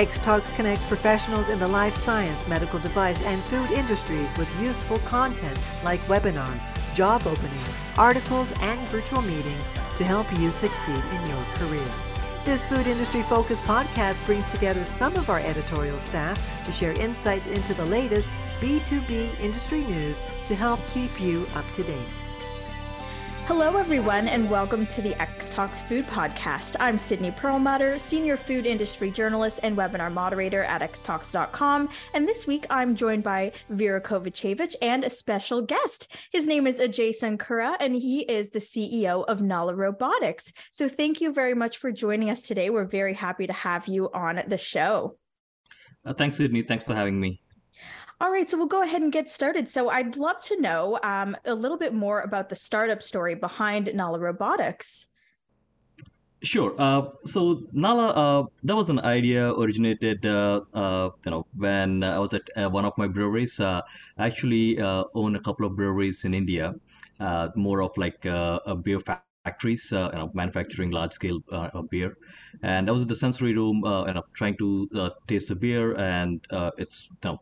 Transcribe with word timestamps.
X 0.00 0.18
Talks 0.18 0.50
connects 0.52 0.82
professionals 0.84 1.50
in 1.50 1.58
the 1.58 1.68
life 1.68 1.94
science, 1.94 2.48
medical 2.48 2.78
device, 2.78 3.22
and 3.24 3.44
food 3.44 3.70
industries 3.72 4.34
with 4.38 4.48
useful 4.58 4.96
content 5.00 5.60
like 5.84 6.00
webinars, 6.04 6.64
job 6.94 7.20
openings, 7.26 7.74
articles, 7.98 8.50
and 8.62 8.80
virtual 8.88 9.20
meetings 9.20 9.70
to 9.96 10.02
help 10.02 10.26
you 10.38 10.52
succeed 10.52 10.96
in 10.96 11.26
your 11.28 11.44
career. 11.56 11.92
This 12.46 12.64
food 12.64 12.86
industry 12.86 13.20
focused 13.20 13.60
podcast 13.64 14.24
brings 14.24 14.46
together 14.46 14.86
some 14.86 15.14
of 15.16 15.28
our 15.28 15.40
editorial 15.40 15.98
staff 15.98 16.64
to 16.64 16.72
share 16.72 16.98
insights 16.98 17.46
into 17.48 17.74
the 17.74 17.84
latest 17.84 18.30
B2B 18.58 19.38
industry 19.38 19.80
news 19.80 20.18
to 20.46 20.54
help 20.54 20.80
keep 20.94 21.20
you 21.20 21.46
up 21.54 21.70
to 21.72 21.82
date. 21.82 22.08
Hello, 23.52 23.76
everyone, 23.76 24.28
and 24.28 24.48
welcome 24.48 24.86
to 24.86 25.02
the 25.02 25.20
X 25.20 25.50
Talks 25.50 25.80
Food 25.80 26.06
Podcast. 26.06 26.76
I'm 26.78 26.96
Sydney 26.96 27.32
Perlmutter, 27.32 27.98
Senior 27.98 28.36
Food 28.36 28.64
Industry 28.64 29.10
Journalist 29.10 29.58
and 29.64 29.76
Webinar 29.76 30.12
Moderator 30.12 30.62
at 30.62 30.82
xtalks.com. 30.82 31.88
And 32.14 32.28
this 32.28 32.46
week, 32.46 32.64
I'm 32.70 32.94
joined 32.94 33.24
by 33.24 33.50
Vera 33.70 34.00
Kovacevic 34.00 34.76
and 34.80 35.02
a 35.02 35.10
special 35.10 35.62
guest. 35.62 36.14
His 36.30 36.46
name 36.46 36.68
is 36.68 36.78
Ajay 36.78 37.12
Sunkara, 37.12 37.74
and 37.80 37.96
he 37.96 38.20
is 38.20 38.50
the 38.50 38.60
CEO 38.60 39.24
of 39.26 39.42
Nala 39.42 39.74
Robotics. 39.74 40.52
So, 40.70 40.88
thank 40.88 41.20
you 41.20 41.32
very 41.32 41.54
much 41.54 41.78
for 41.78 41.90
joining 41.90 42.30
us 42.30 42.42
today. 42.42 42.70
We're 42.70 42.84
very 42.84 43.14
happy 43.14 43.48
to 43.48 43.52
have 43.52 43.88
you 43.88 44.12
on 44.14 44.44
the 44.46 44.58
show. 44.58 45.16
Uh, 46.04 46.14
thanks, 46.14 46.36
Sydney. 46.36 46.62
Thanks 46.62 46.84
for 46.84 46.94
having 46.94 47.18
me. 47.18 47.42
All 48.22 48.30
right, 48.30 48.48
so 48.50 48.58
we'll 48.58 48.66
go 48.66 48.82
ahead 48.82 49.00
and 49.00 49.10
get 49.10 49.30
started. 49.30 49.70
So 49.70 49.88
I'd 49.88 50.16
love 50.16 50.42
to 50.42 50.60
know 50.60 50.98
um, 51.02 51.34
a 51.46 51.54
little 51.54 51.78
bit 51.78 51.94
more 51.94 52.20
about 52.20 52.50
the 52.50 52.54
startup 52.54 53.02
story 53.02 53.34
behind 53.34 53.90
Nala 53.94 54.18
Robotics. 54.18 55.08
Sure. 56.42 56.74
Uh, 56.78 57.02
so 57.24 57.62
Nala, 57.72 58.08
uh, 58.08 58.46
that 58.62 58.76
was 58.76 58.90
an 58.90 59.00
idea 59.00 59.52
originated, 59.52 60.24
uh, 60.24 60.60
uh 60.74 61.10
you 61.24 61.30
know, 61.30 61.46
when 61.54 62.02
I 62.02 62.18
was 62.18 62.34
at 62.34 62.42
uh, 62.56 62.68
one 62.68 62.84
of 62.84 62.92
my 62.98 63.06
breweries. 63.06 63.58
Uh, 63.58 63.80
I 64.18 64.26
actually 64.26 64.80
own 64.80 65.36
a 65.36 65.40
couple 65.40 65.66
of 65.66 65.76
breweries 65.76 66.24
in 66.24 66.34
India, 66.34 66.74
more 67.56 67.82
of 67.82 67.96
like 67.96 68.24
a 68.26 68.74
beer 68.74 69.00
factories, 69.00 69.88
you 69.92 69.98
know, 69.98 70.30
manufacturing 70.34 70.90
large-scale 70.90 71.40
beer. 71.90 72.16
And 72.62 72.88
I 72.88 72.92
was 72.92 73.02
in 73.02 73.08
the 73.08 73.14
sensory 73.14 73.54
room, 73.54 73.82
you 73.84 74.14
know, 74.14 74.24
trying 74.34 74.56
to 74.58 75.10
taste 75.26 75.48
the 75.48 75.56
beer, 75.56 75.94
and 75.96 76.40
it's 76.78 77.08
you 77.22 77.30
know, 77.30 77.38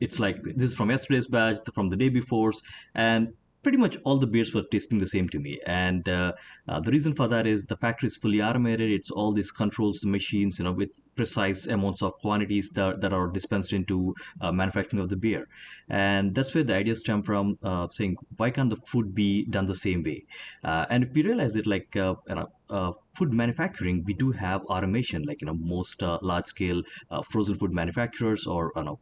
it's 0.00 0.18
like 0.18 0.42
this 0.56 0.70
is 0.70 0.76
from 0.76 0.90
yesterday's 0.90 1.26
batch, 1.26 1.58
from 1.74 1.88
the 1.88 1.96
day 1.96 2.08
before's, 2.08 2.62
and 2.94 3.28
pretty 3.62 3.76
much 3.76 3.96
all 4.04 4.16
the 4.16 4.26
beers 4.26 4.54
were 4.54 4.62
tasting 4.72 4.98
the 4.98 5.06
same 5.06 5.28
to 5.28 5.38
me. 5.38 5.60
And 5.66 6.08
uh, 6.08 6.32
uh, 6.66 6.80
the 6.80 6.90
reason 6.90 7.14
for 7.14 7.28
that 7.28 7.46
is 7.46 7.64
the 7.64 7.76
factory 7.76 8.06
is 8.06 8.16
fully 8.16 8.40
automated. 8.40 8.90
It's 8.90 9.10
all 9.10 9.32
these 9.32 9.50
controls, 9.50 10.00
the 10.00 10.08
machines, 10.08 10.58
you 10.58 10.64
know, 10.64 10.72
with 10.72 10.88
precise 11.14 11.66
amounts 11.66 12.02
of 12.02 12.14
quantities 12.22 12.70
that, 12.70 13.02
that 13.02 13.12
are 13.12 13.28
dispensed 13.28 13.72
into 13.74 14.14
uh, 14.40 14.50
manufacturing 14.50 15.02
of 15.02 15.10
the 15.10 15.16
beer. 15.16 15.46
And 15.90 16.34
that's 16.34 16.54
where 16.54 16.64
the 16.64 16.74
idea 16.74 16.96
stem 16.96 17.22
from, 17.22 17.58
uh, 17.62 17.88
saying 17.90 18.16
why 18.36 18.50
can't 18.50 18.70
the 18.70 18.76
food 18.76 19.14
be 19.14 19.44
done 19.46 19.66
the 19.66 19.74
same 19.74 20.02
way? 20.02 20.24
Uh, 20.64 20.86
and 20.88 21.04
if 21.04 21.12
we 21.12 21.22
realize 21.22 21.56
it, 21.56 21.66
like 21.66 21.96
uh, 21.96 22.14
you 22.28 22.34
know. 22.36 22.48
Uh, 22.70 22.92
food 23.16 23.34
manufacturing, 23.34 24.04
we 24.06 24.14
do 24.14 24.30
have 24.30 24.62
automation, 24.66 25.24
like 25.24 25.40
you 25.40 25.46
know 25.46 25.54
most 25.54 26.04
uh, 26.04 26.20
large-scale 26.22 26.80
uh, 27.10 27.20
frozen 27.20 27.56
food 27.56 27.72
manufacturers 27.72 28.46
or 28.46 28.70
you 28.76 28.84
know 28.84 29.00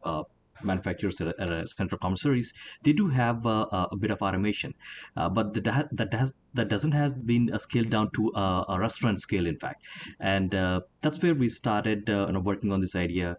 manufacturers 0.62 1.20
at, 1.20 1.39
at 1.41 1.69
central 1.69 1.98
commissaries, 1.98 2.53
they 2.83 2.92
do 2.92 3.09
have 3.09 3.47
uh, 3.47 3.67
a 3.92 3.97
bit 3.97 4.11
of 4.11 4.23
automation, 4.23 4.75
uh, 5.17 5.28
but 5.28 5.55
that 5.55 5.89
that 5.92 6.12
has 6.14 6.33
that 6.55 6.69
doesn't 6.69 6.92
have 6.92 7.27
been 7.27 7.51
scaled 7.59 7.91
down 7.91 8.11
to 8.12 8.33
a, 8.34 8.64
a 8.69 8.79
restaurant 8.79 9.20
scale, 9.20 9.47
in 9.47 9.59
fact, 9.59 9.83
and 10.20 10.55
uh, 10.55 10.80
that's 11.02 11.23
where 11.23 11.35
we 11.35 11.48
started 11.48 12.08
you 12.08 12.33
know, 12.33 12.41
working 12.41 12.73
on 12.73 12.80
this 12.80 12.95
idea. 12.95 13.36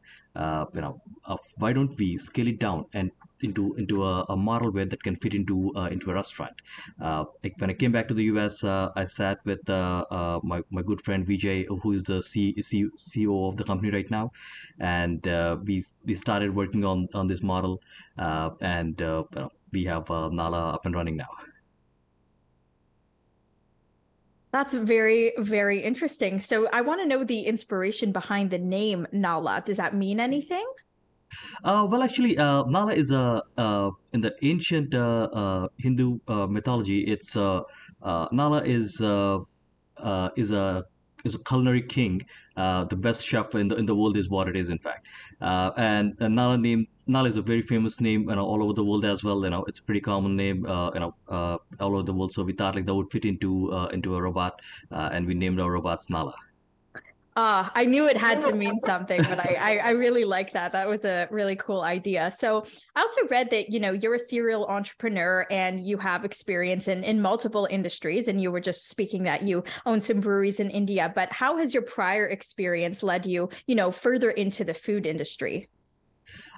you 0.73 0.81
know, 0.81 1.01
of 1.25 1.39
why 1.57 1.73
don't 1.73 1.97
we 1.99 2.17
scale 2.17 2.47
it 2.47 2.59
down 2.59 2.85
and 2.93 3.11
into 3.41 3.73
into 3.75 4.03
a, 4.03 4.23
a 4.29 4.35
model 4.35 4.71
where 4.71 4.85
that 4.85 5.03
can 5.03 5.15
fit 5.15 5.33
into 5.33 5.71
uh, 5.75 5.87
into 5.91 6.11
a 6.11 6.13
restaurant. 6.13 6.53
Uh, 7.01 7.25
when 7.57 7.69
I 7.69 7.73
came 7.73 7.91
back 7.91 8.07
to 8.07 8.13
the 8.13 8.23
US, 8.25 8.63
uh, 8.63 8.89
I 8.95 9.05
sat 9.05 9.39
with 9.45 9.69
uh, 9.69 10.05
uh, 10.11 10.39
my, 10.43 10.61
my 10.71 10.81
good 10.81 11.01
friend 11.01 11.25
Vijay, 11.27 11.65
who 11.81 11.91
is 11.93 12.03
the 12.03 12.21
C, 12.21 12.55
C, 12.61 12.85
CEO 12.97 13.47
of 13.47 13.57
the 13.57 13.63
company 13.63 13.91
right 13.91 14.09
now, 14.09 14.31
and 14.79 15.27
uh, 15.27 15.57
we 15.63 15.83
we 16.05 16.15
started 16.15 16.55
working 16.55 16.85
on 16.85 17.07
on 17.13 17.27
this 17.27 17.41
model, 17.41 17.81
and 18.17 19.01
we 19.71 19.85
have 19.85 20.09
Nala 20.09 20.73
up 20.73 20.85
and 20.85 20.95
running 20.95 21.17
now. 21.17 21.29
That's 24.51 24.73
very, 24.73 25.33
very 25.37 25.83
interesting. 25.83 26.39
So 26.39 26.67
I 26.73 26.81
want 26.81 27.01
to 27.01 27.07
know 27.07 27.23
the 27.23 27.41
inspiration 27.41 28.11
behind 28.11 28.49
the 28.49 28.57
name 28.57 29.05
Nala. 29.11 29.61
Does 29.63 29.77
that 29.77 29.95
mean 29.95 30.19
anything? 30.19 30.65
Uh, 31.63 31.87
well, 31.89 32.03
actually, 32.03 32.37
uh, 32.37 32.63
Nala 32.65 32.93
is 32.93 33.11
a 33.11 33.43
uh, 33.57 33.91
in 34.13 34.21
the 34.21 34.35
ancient 34.41 34.93
uh, 34.93 35.29
uh, 35.33 35.67
Hindu 35.77 36.19
uh, 36.27 36.47
mythology. 36.47 37.01
It's 37.01 37.35
uh 37.35 37.61
Nala 38.31 38.63
is 38.63 39.01
uh 39.01 39.39
is 40.35 40.51
a 40.51 40.85
is 41.25 41.35
a 41.35 41.39
culinary 41.39 41.81
king. 41.81 42.21
Uh, 42.55 42.83
the 42.85 42.95
best 42.95 43.25
chef 43.25 43.55
in 43.55 43.67
the 43.67 43.75
in 43.75 43.85
the 43.85 43.95
world 43.95 44.17
is 44.17 44.29
what 44.29 44.47
it 44.47 44.55
is, 44.55 44.69
in 44.69 44.79
fact. 44.79 45.07
and, 45.41 46.15
and 46.19 46.35
Nala 46.35 46.57
name 46.57 46.87
Nala 47.07 47.27
is 47.29 47.37
a 47.37 47.41
very 47.41 47.61
famous 47.61 47.99
name, 47.99 48.29
you 48.29 48.35
know, 48.35 48.45
all 48.45 48.63
over 48.63 48.73
the 48.73 48.83
world 48.83 49.05
as 49.05 49.23
well. 49.23 49.43
You 49.43 49.49
know, 49.49 49.63
it's 49.65 49.79
a 49.79 49.83
pretty 49.83 50.01
common 50.01 50.35
name, 50.35 50.65
uh, 50.65 50.91
you 50.93 50.99
know, 50.99 51.15
uh, 51.27 51.57
all 51.79 51.93
over 51.95 52.03
the 52.03 52.13
world. 52.13 52.33
So 52.33 52.43
we 52.43 52.53
thought 52.53 52.75
like 52.75 52.85
that 52.85 52.95
would 52.95 53.11
fit 53.11 53.25
into 53.25 53.73
into 53.93 54.15
a 54.15 54.21
robot, 54.21 54.61
and 54.91 55.25
we 55.27 55.33
named 55.33 55.59
our 55.59 55.71
robots 55.71 56.09
Nala. 56.09 56.33
Uh, 57.39 57.69
I 57.73 57.85
knew 57.85 58.05
it 58.05 58.17
had 58.17 58.41
to 58.41 58.53
mean 58.53 58.81
something, 58.81 59.21
but 59.23 59.39
I, 59.39 59.53
I, 59.53 59.77
I 59.77 59.91
really 59.91 60.25
like 60.25 60.51
that. 60.51 60.73
That 60.73 60.89
was 60.89 61.05
a 61.05 61.25
really 61.31 61.55
cool 61.55 61.79
idea. 61.79 62.29
So 62.31 62.65
I 62.97 63.01
also 63.01 63.21
read 63.31 63.49
that 63.51 63.69
you 63.69 63.79
know 63.79 63.93
you're 63.93 64.15
a 64.15 64.19
serial 64.19 64.65
entrepreneur 64.65 65.47
and 65.49 65.81
you 65.81 65.97
have 65.99 66.25
experience 66.25 66.89
in 66.89 67.05
in 67.05 67.21
multiple 67.21 67.65
industries. 67.71 68.27
And 68.27 68.41
you 68.41 68.51
were 68.51 68.59
just 68.59 68.89
speaking 68.89 69.23
that 69.23 69.43
you 69.43 69.63
own 69.85 70.01
some 70.01 70.19
breweries 70.19 70.59
in 70.59 70.69
India. 70.69 71.13
But 71.15 71.31
how 71.31 71.55
has 71.59 71.73
your 71.73 71.83
prior 71.83 72.27
experience 72.27 73.03
led 73.03 73.25
you, 73.25 73.47
you 73.67 73.75
know, 73.75 73.89
further 73.89 74.31
into 74.31 74.65
the 74.65 74.73
food 74.73 75.05
industry? 75.05 75.69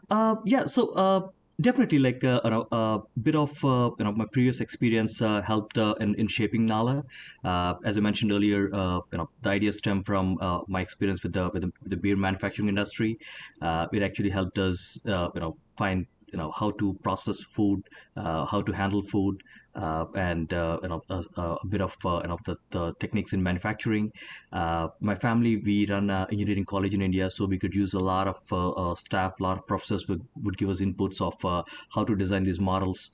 Uh, 0.09 0.38
yeah. 0.46 0.66
So 0.66 0.94
uh, 0.94 1.28
definitely 1.62 2.00
like 2.00 2.24
uh, 2.24 2.42
a, 2.44 2.76
a, 2.76 3.00
bit 3.22 3.36
of 3.36 3.52
uh, 3.64 3.92
you 3.98 4.06
know 4.06 4.12
my 4.12 4.26
previous 4.32 4.60
experience 4.60 5.22
uh, 5.22 5.42
helped 5.42 5.78
uh, 5.78 5.96
in, 6.00 6.16
in 6.16 6.28
shaping 6.28 6.66
Nala. 6.66 7.04
Uh, 7.44 7.76
as 7.86 7.98
I 7.98 8.02
mentioned 8.02 8.32
earlier, 8.32 8.74
uh, 8.74 9.00
you 9.12 9.18
know 9.18 9.30
the 9.42 9.50
idea 9.50 9.72
stemmed 9.74 10.06
from 10.06 10.38
my 10.68 10.82
experience 10.82 11.24
with 11.24 11.34
the, 11.34 11.50
with 11.54 11.64
the, 11.64 11.72
the 11.86 11.98
beer 11.98 12.16
manufacturing 12.16 12.70
industry. 12.70 13.18
it 13.62 14.02
actually 14.04 14.30
helped 14.30 14.58
us 14.58 15.00
you 15.06 15.42
know 15.42 15.58
find 15.78 16.06
you 16.32 16.38
know 16.38 16.52
how 16.52 16.72
to 16.72 16.94
process 17.04 17.40
food, 17.40 17.84
how 18.16 18.62
to 18.66 18.72
handle 18.72 19.02
food, 19.02 19.42
uh, 19.42 19.61
Uh, 19.74 20.06
and 20.16 20.54
uh, 20.54 20.78
you 20.84 20.90
know 20.90 21.02
a, 21.09 21.24
a 21.38 21.68
bit 21.68 21.82
of 21.82 21.96
uh, 22.06 22.20
you 22.22 22.28
know 22.28 22.38
the, 22.46 22.58
the 22.72 22.94
techniques 23.00 23.32
in 23.32 23.42
manufacturing. 23.42 24.12
Uh, 24.52 24.90
my 25.00 25.16
family 25.16 25.58
we 25.58 25.86
run 25.86 26.09
an 26.09 26.28
engineering 26.30 26.66
college 26.66 26.94
in 26.94 27.02
India, 27.02 27.30
so 27.30 27.46
we 27.46 27.58
could 27.58 27.74
use 27.74 27.94
a 27.94 28.00
lot 28.00 28.28
of 28.28 29.00
staff, 29.00 29.40
a 29.40 29.44
lot 29.44 29.58
of 29.58 29.66
professors 29.68 30.09
would, 30.09 30.22
would 30.44 30.58
give 30.58 30.70
us 30.70 30.82
inputs 30.82 31.22
of 31.22 31.66
how 31.96 32.04
to 32.04 32.16
design 32.16 32.44
these 32.44 32.59
models. 32.59 33.12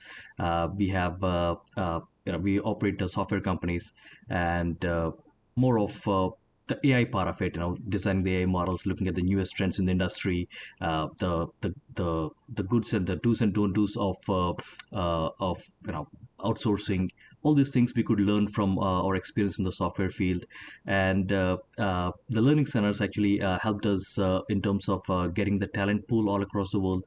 we 0.76 0.90
have 0.90 1.18
you 1.22 2.32
know 2.34 2.40
we 2.40 2.60
operate 2.60 2.98
the 2.98 3.08
software 3.08 3.42
companies 3.42 3.94
and 4.30 4.84
more 5.58 5.80
of 5.80 6.08
uh, 6.08 6.30
the 6.68 6.80
AI 6.88 7.06
part 7.06 7.28
of 7.28 7.42
it, 7.42 7.56
you 7.56 7.62
know, 7.62 7.78
designing 7.90 8.24
the 8.24 8.38
AI 8.38 8.46
models, 8.46 8.86
looking 8.86 9.08
at 9.08 9.16
the 9.16 9.22
newest 9.22 9.56
trends 9.56 9.80
in 9.80 9.86
the 9.86 9.92
industry, 9.92 10.48
uh, 10.82 11.08
the, 11.20 11.48
the 11.62 11.74
the 11.96 12.30
the 12.50 12.64
goods 12.64 12.94
and 12.94 13.06
the 13.08 13.16
do's 13.18 13.42
and 13.42 13.54
don't 13.54 13.74
do's 13.74 13.96
of 13.98 14.16
uh, 14.30 14.52
uh, 14.94 15.30
of 15.40 15.58
you 15.86 15.92
know 15.92 16.08
outsourcing. 16.40 17.10
All 17.44 17.54
these 17.54 17.70
things 17.70 17.94
we 17.96 18.04
could 18.04 18.20
learn 18.20 18.48
from 18.48 18.78
uh, 18.78 19.04
our 19.04 19.16
experience 19.16 19.58
in 19.58 19.64
the 19.64 19.72
software 19.72 20.10
field. 20.10 20.44
And 20.86 21.32
uh, 21.32 21.58
uh, 21.78 22.12
the 22.30 22.42
learning 22.42 22.66
centers 22.66 23.00
actually 23.00 23.40
helped 23.62 23.86
us 23.86 24.18
in 24.50 24.62
terms 24.62 24.90
of 24.90 25.02
getting 25.34 25.60
the 25.60 25.68
talent 25.68 26.08
pool 26.08 26.30
all 26.30 26.42
across 26.42 26.72
the 26.72 26.80
world. 26.80 27.04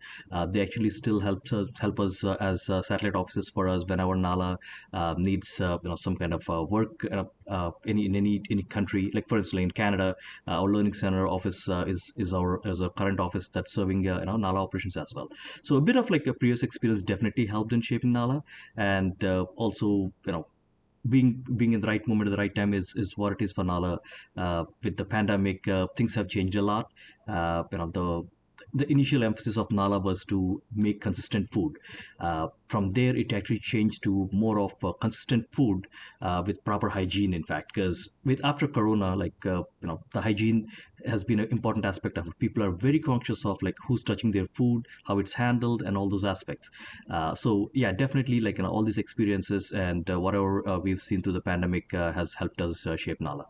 They 0.50 0.62
actually 0.62 0.90
still 0.90 1.20
help 1.20 1.52
us 1.52 1.68
help 1.78 2.00
us 2.00 2.24
as 2.24 2.64
satellite 2.64 3.16
offices 3.16 3.50
for 3.50 3.68
us 3.68 3.84
whenever 3.86 4.14
nala 4.16 4.56
needs 5.18 5.58
you 5.60 5.78
know 5.84 5.96
some 5.96 6.16
kind 6.16 6.32
of 6.32 6.46
work 6.70 7.04
in, 7.84 7.98
in 7.98 8.14
any 8.14 8.42
any 8.50 8.62
country 8.62 9.10
like 9.14 9.28
for 9.28 9.38
instance 9.38 9.62
in 9.62 9.70
canada 9.70 10.14
our 10.46 10.70
learning 10.70 10.92
center 10.92 11.26
office 11.26 11.68
is 11.86 12.12
is 12.16 12.32
our 12.32 12.60
is 12.64 12.80
a 12.80 12.90
current 12.90 13.20
office 13.20 13.48
that's 13.48 13.72
serving 13.72 14.04
you 14.04 14.24
know 14.24 14.36
nala 14.36 14.62
operations 14.62 14.96
as 14.96 15.12
well 15.14 15.28
so 15.62 15.76
a 15.76 15.80
bit 15.80 15.96
of 15.96 16.10
like 16.10 16.26
a 16.26 16.34
previous 16.34 16.62
experience 16.62 17.02
definitely 17.02 17.46
helped 17.46 17.72
in 17.72 17.80
shaping 17.80 18.12
nala 18.12 18.42
and 18.76 19.24
also 19.56 20.12
you 20.26 20.32
know 20.32 20.46
being 21.08 21.44
being 21.56 21.72
in 21.72 21.80
the 21.80 21.86
right 21.86 22.06
moment 22.06 22.28
at 22.28 22.32
the 22.32 22.36
right 22.36 22.54
time 22.54 22.74
is 22.74 22.92
is 22.96 23.16
what 23.16 23.32
it 23.32 23.42
is 23.42 23.52
for 23.52 23.64
Nala. 23.64 23.98
Uh, 24.36 24.64
with 24.82 24.96
the 24.96 25.04
pandemic, 25.04 25.66
uh, 25.66 25.86
things 25.96 26.14
have 26.14 26.28
changed 26.28 26.56
a 26.56 26.62
lot. 26.62 26.92
Uh, 27.26 27.62
you 27.72 27.78
know 27.78 27.90
the 27.90 28.22
the 28.72 28.90
initial 28.90 29.24
emphasis 29.24 29.56
of 29.56 29.70
Nala 29.70 29.98
was 29.98 30.24
to 30.26 30.62
make 30.74 31.00
consistent 31.00 31.52
food. 31.52 31.78
Uh, 32.20 32.48
from 32.68 32.90
there, 32.90 33.16
it 33.16 33.32
actually 33.32 33.58
changed 33.58 34.02
to 34.04 34.28
more 34.32 34.60
of 34.60 34.74
consistent 35.00 35.46
food 35.52 35.86
uh, 36.22 36.42
with 36.46 36.64
proper 36.64 36.88
hygiene. 36.88 37.34
In 37.34 37.42
fact, 37.42 37.74
because 37.74 38.08
with 38.24 38.44
after 38.44 38.68
Corona, 38.68 39.16
like 39.16 39.46
uh, 39.46 39.62
you 39.80 39.88
know, 39.88 40.00
the 40.12 40.20
hygiene 40.20 40.68
has 41.06 41.24
been 41.24 41.40
an 41.40 41.48
important 41.50 41.84
aspect 41.84 42.18
of 42.18 42.26
it. 42.26 42.38
People 42.38 42.62
are 42.62 42.70
very 42.70 42.98
conscious 42.98 43.44
of 43.44 43.60
like 43.62 43.76
who's 43.86 44.02
touching 44.02 44.30
their 44.30 44.46
food, 44.54 44.86
how 45.04 45.18
it's 45.18 45.32
handled, 45.32 45.82
and 45.82 45.96
all 45.96 46.08
those 46.08 46.24
aspects. 46.24 46.70
Uh, 47.10 47.34
so 47.34 47.70
yeah, 47.74 47.92
definitely 47.92 48.40
like 48.40 48.58
you 48.58 48.64
know, 48.64 48.70
all 48.70 48.84
these 48.84 48.98
experiences 48.98 49.72
and 49.72 50.10
uh, 50.10 50.20
whatever 50.20 50.68
uh, 50.68 50.78
we've 50.78 51.02
seen 51.02 51.22
through 51.22 51.32
the 51.32 51.40
pandemic 51.40 51.90
has 51.92 52.34
helped 52.34 52.60
us 52.60 52.86
shape 52.96 53.20
Nala. 53.20 53.46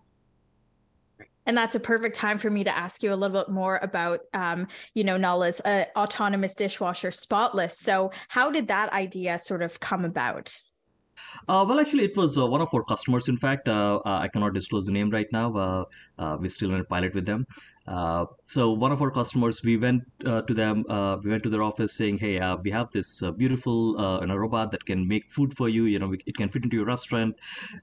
And 1.50 1.58
that's 1.58 1.75
a 1.75 1.81
perfect 1.81 2.14
time 2.14 2.38
for 2.38 2.49
me 2.49 2.62
to 2.62 2.70
ask 2.70 3.02
you 3.02 3.12
a 3.12 3.17
little 3.17 3.43
bit 3.43 3.52
more 3.52 3.81
about, 3.82 4.20
um, 4.35 4.69
you 4.94 5.02
know, 5.02 5.17
Nala's 5.17 5.61
uh, 5.62 5.87
autonomous 5.97 6.55
dishwasher 6.55 7.11
Spotless. 7.11 7.76
So, 7.76 8.12
how 8.29 8.52
did 8.52 8.69
that 8.69 8.93
idea 8.93 9.37
sort 9.37 9.61
of 9.61 9.81
come 9.81 10.05
about? 10.05 10.56
Uh, 11.49 11.67
well, 11.69 11.81
actually, 11.81 12.05
it 12.05 12.17
was 12.17 12.38
uh, 12.38 12.47
one 12.47 12.61
of 12.61 12.73
our 12.73 12.85
customers. 12.85 13.26
In 13.26 13.37
fact, 13.37 13.67
uh, 13.67 13.99
uh 14.06 14.19
I 14.25 14.29
cannot 14.29 14.55
disclose 14.55 14.85
the 14.87 14.93
name 14.93 15.11
right 15.11 15.26
now. 15.32 15.56
Uh, 15.56 15.85
uh, 16.20 16.37
we're 16.38 16.50
still 16.50 16.73
in 16.73 16.79
a 16.79 16.85
pilot 16.85 17.17
with 17.17 17.26
them. 17.26 17.44
so 18.44 18.70
one 18.70 18.93
of 18.93 19.02
our 19.02 19.11
customers, 19.11 19.61
we 19.64 19.76
went 19.76 20.05
to 20.20 20.55
them. 20.55 20.85
we 21.25 21.31
went 21.31 21.43
to 21.43 21.50
their 21.50 21.64
office 21.64 21.97
saying, 21.97 22.19
"Hey, 22.19 22.35
we 22.62 22.70
have 22.70 22.93
this 22.93 23.25
beautiful 23.37 23.76
you 24.20 24.29
know, 24.29 24.37
robot 24.37 24.70
that 24.70 24.87
can 24.87 25.08
make 25.08 25.29
food 25.32 25.56
for 25.56 25.69
you. 25.69 25.87
You 25.87 25.99
know, 25.99 26.14
it 26.32 26.37
can 26.37 26.49
fit 26.49 26.62
into 26.62 26.76
your 26.76 26.87
restaurant." 26.87 27.35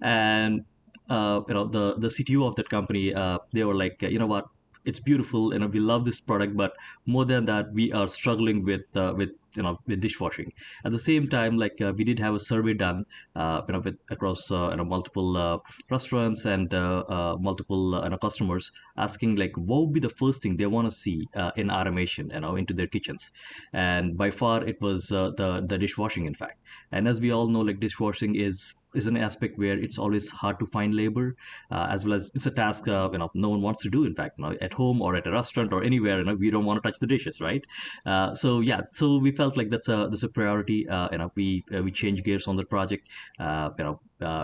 And 0.01 0.63
you 1.09 1.53
know, 1.53 1.67
the 1.67 1.95
the 1.97 2.09
CTO 2.09 2.47
of 2.47 2.55
that 2.55 2.69
company, 2.69 3.13
they 3.53 3.63
were 3.63 3.75
like, 3.75 4.01
"You 4.01 4.19
know 4.19 4.27
what? 4.27 4.45
It's 4.85 4.99
beautiful, 5.01 5.51
and 5.51 5.73
we 5.73 5.79
love 5.81 6.05
this 6.05 6.21
product, 6.21 6.55
but 6.55 6.73
more 7.05 7.25
than 7.25 7.43
that, 7.45 7.73
we 7.73 7.91
are 7.91 8.07
struggling 8.07 8.63
with 8.63 8.85
with 8.95 9.31
you 9.55 9.63
know 9.63 9.79
with 9.85 9.99
dishwashing. 9.99 10.53
At 10.85 10.91
the 10.91 10.99
same 10.99 11.27
time 11.27 11.57
like 11.57 11.81
uh, 11.81 11.93
we 11.97 12.03
did 12.03 12.19
have 12.19 12.35
a 12.35 12.39
survey 12.39 12.73
done 12.73 13.05
uh, 13.35 13.61
you 13.67 13.73
know 13.73 13.79
with 13.79 13.97
across 14.09 14.49
uh, 14.51 14.69
you 14.69 14.77
know 14.77 14.85
multiple 14.85 15.35
uh, 15.35 15.57
restaurants 15.89 16.45
and 16.45 16.73
uh, 16.73 16.99
uh, 17.09 17.35
multiple 17.39 17.99
you 18.03 18.09
know 18.09 18.17
customers 18.17 18.71
asking 18.95 19.35
like 19.35 19.57
what 19.57 19.81
would 19.81 19.93
be 19.93 19.99
the 19.99 20.09
first 20.21 20.41
thing 20.41 20.57
they 20.57 20.67
want 20.67 20.89
to 20.89 20.95
see 20.95 21.27
in 21.55 21.69
automation 21.69 22.29
you 22.33 22.39
know 22.39 22.55
into 22.55 22.73
their 22.73 22.87
kitchens? 22.87 23.31
And 23.73 24.17
by 24.17 24.31
far 24.31 24.63
it 24.65 24.79
was 24.81 25.07
the 25.07 25.63
the 25.67 25.77
dishwashing 25.77 26.25
in 26.25 26.33
fact. 26.35 26.61
And 26.91 27.07
as 27.07 27.19
we 27.19 27.31
all 27.31 27.47
know 27.47 27.61
like 27.61 27.79
dishwashing 27.79 28.35
is 28.35 28.75
is 28.97 29.07
an 29.07 29.17
aspect 29.17 29.57
where 29.57 29.77
it's 29.79 29.97
always 29.97 30.29
hard 30.29 30.59
to 30.59 30.65
find 30.65 30.95
labor, 30.95 31.35
uh, 31.71 31.87
as 31.89 32.05
well 32.05 32.15
as 32.15 32.31
it's 32.35 32.45
a 32.45 32.51
task 32.51 32.87
uh, 32.87 33.09
you 33.11 33.19
know 33.19 33.29
no 33.33 33.49
one 33.49 33.61
wants 33.61 33.83
to 33.83 33.89
do. 33.89 34.03
In 34.05 34.15
fact, 34.15 34.39
you 34.39 34.45
know, 34.45 34.55
at 34.61 34.73
home 34.73 35.01
or 35.01 35.15
at 35.15 35.27
a 35.27 35.31
restaurant 35.31 35.73
or 35.73 35.83
anywhere, 35.83 36.19
you 36.19 36.25
know, 36.25 36.35
we 36.35 36.49
don't 36.49 36.65
want 36.65 36.81
to 36.81 36.89
touch 36.89 36.99
the 36.99 37.07
dishes, 37.07 37.39
right? 37.41 37.63
Uh, 38.05 38.33
so 38.35 38.59
yeah, 38.59 38.81
so 38.91 39.17
we 39.17 39.31
felt 39.31 39.57
like 39.57 39.69
that's 39.69 39.87
a 39.87 40.07
that's 40.09 40.23
a 40.23 40.29
priority. 40.29 40.87
Uh, 40.87 41.07
you 41.11 41.17
know, 41.19 41.31
we 41.35 41.63
uh, 41.75 41.81
we 41.83 41.91
changed 41.91 42.23
gears 42.23 42.47
on 42.47 42.55
the 42.55 42.65
project. 42.65 43.07
Uh, 43.39 43.69
you 43.77 43.83
know, 43.83 43.99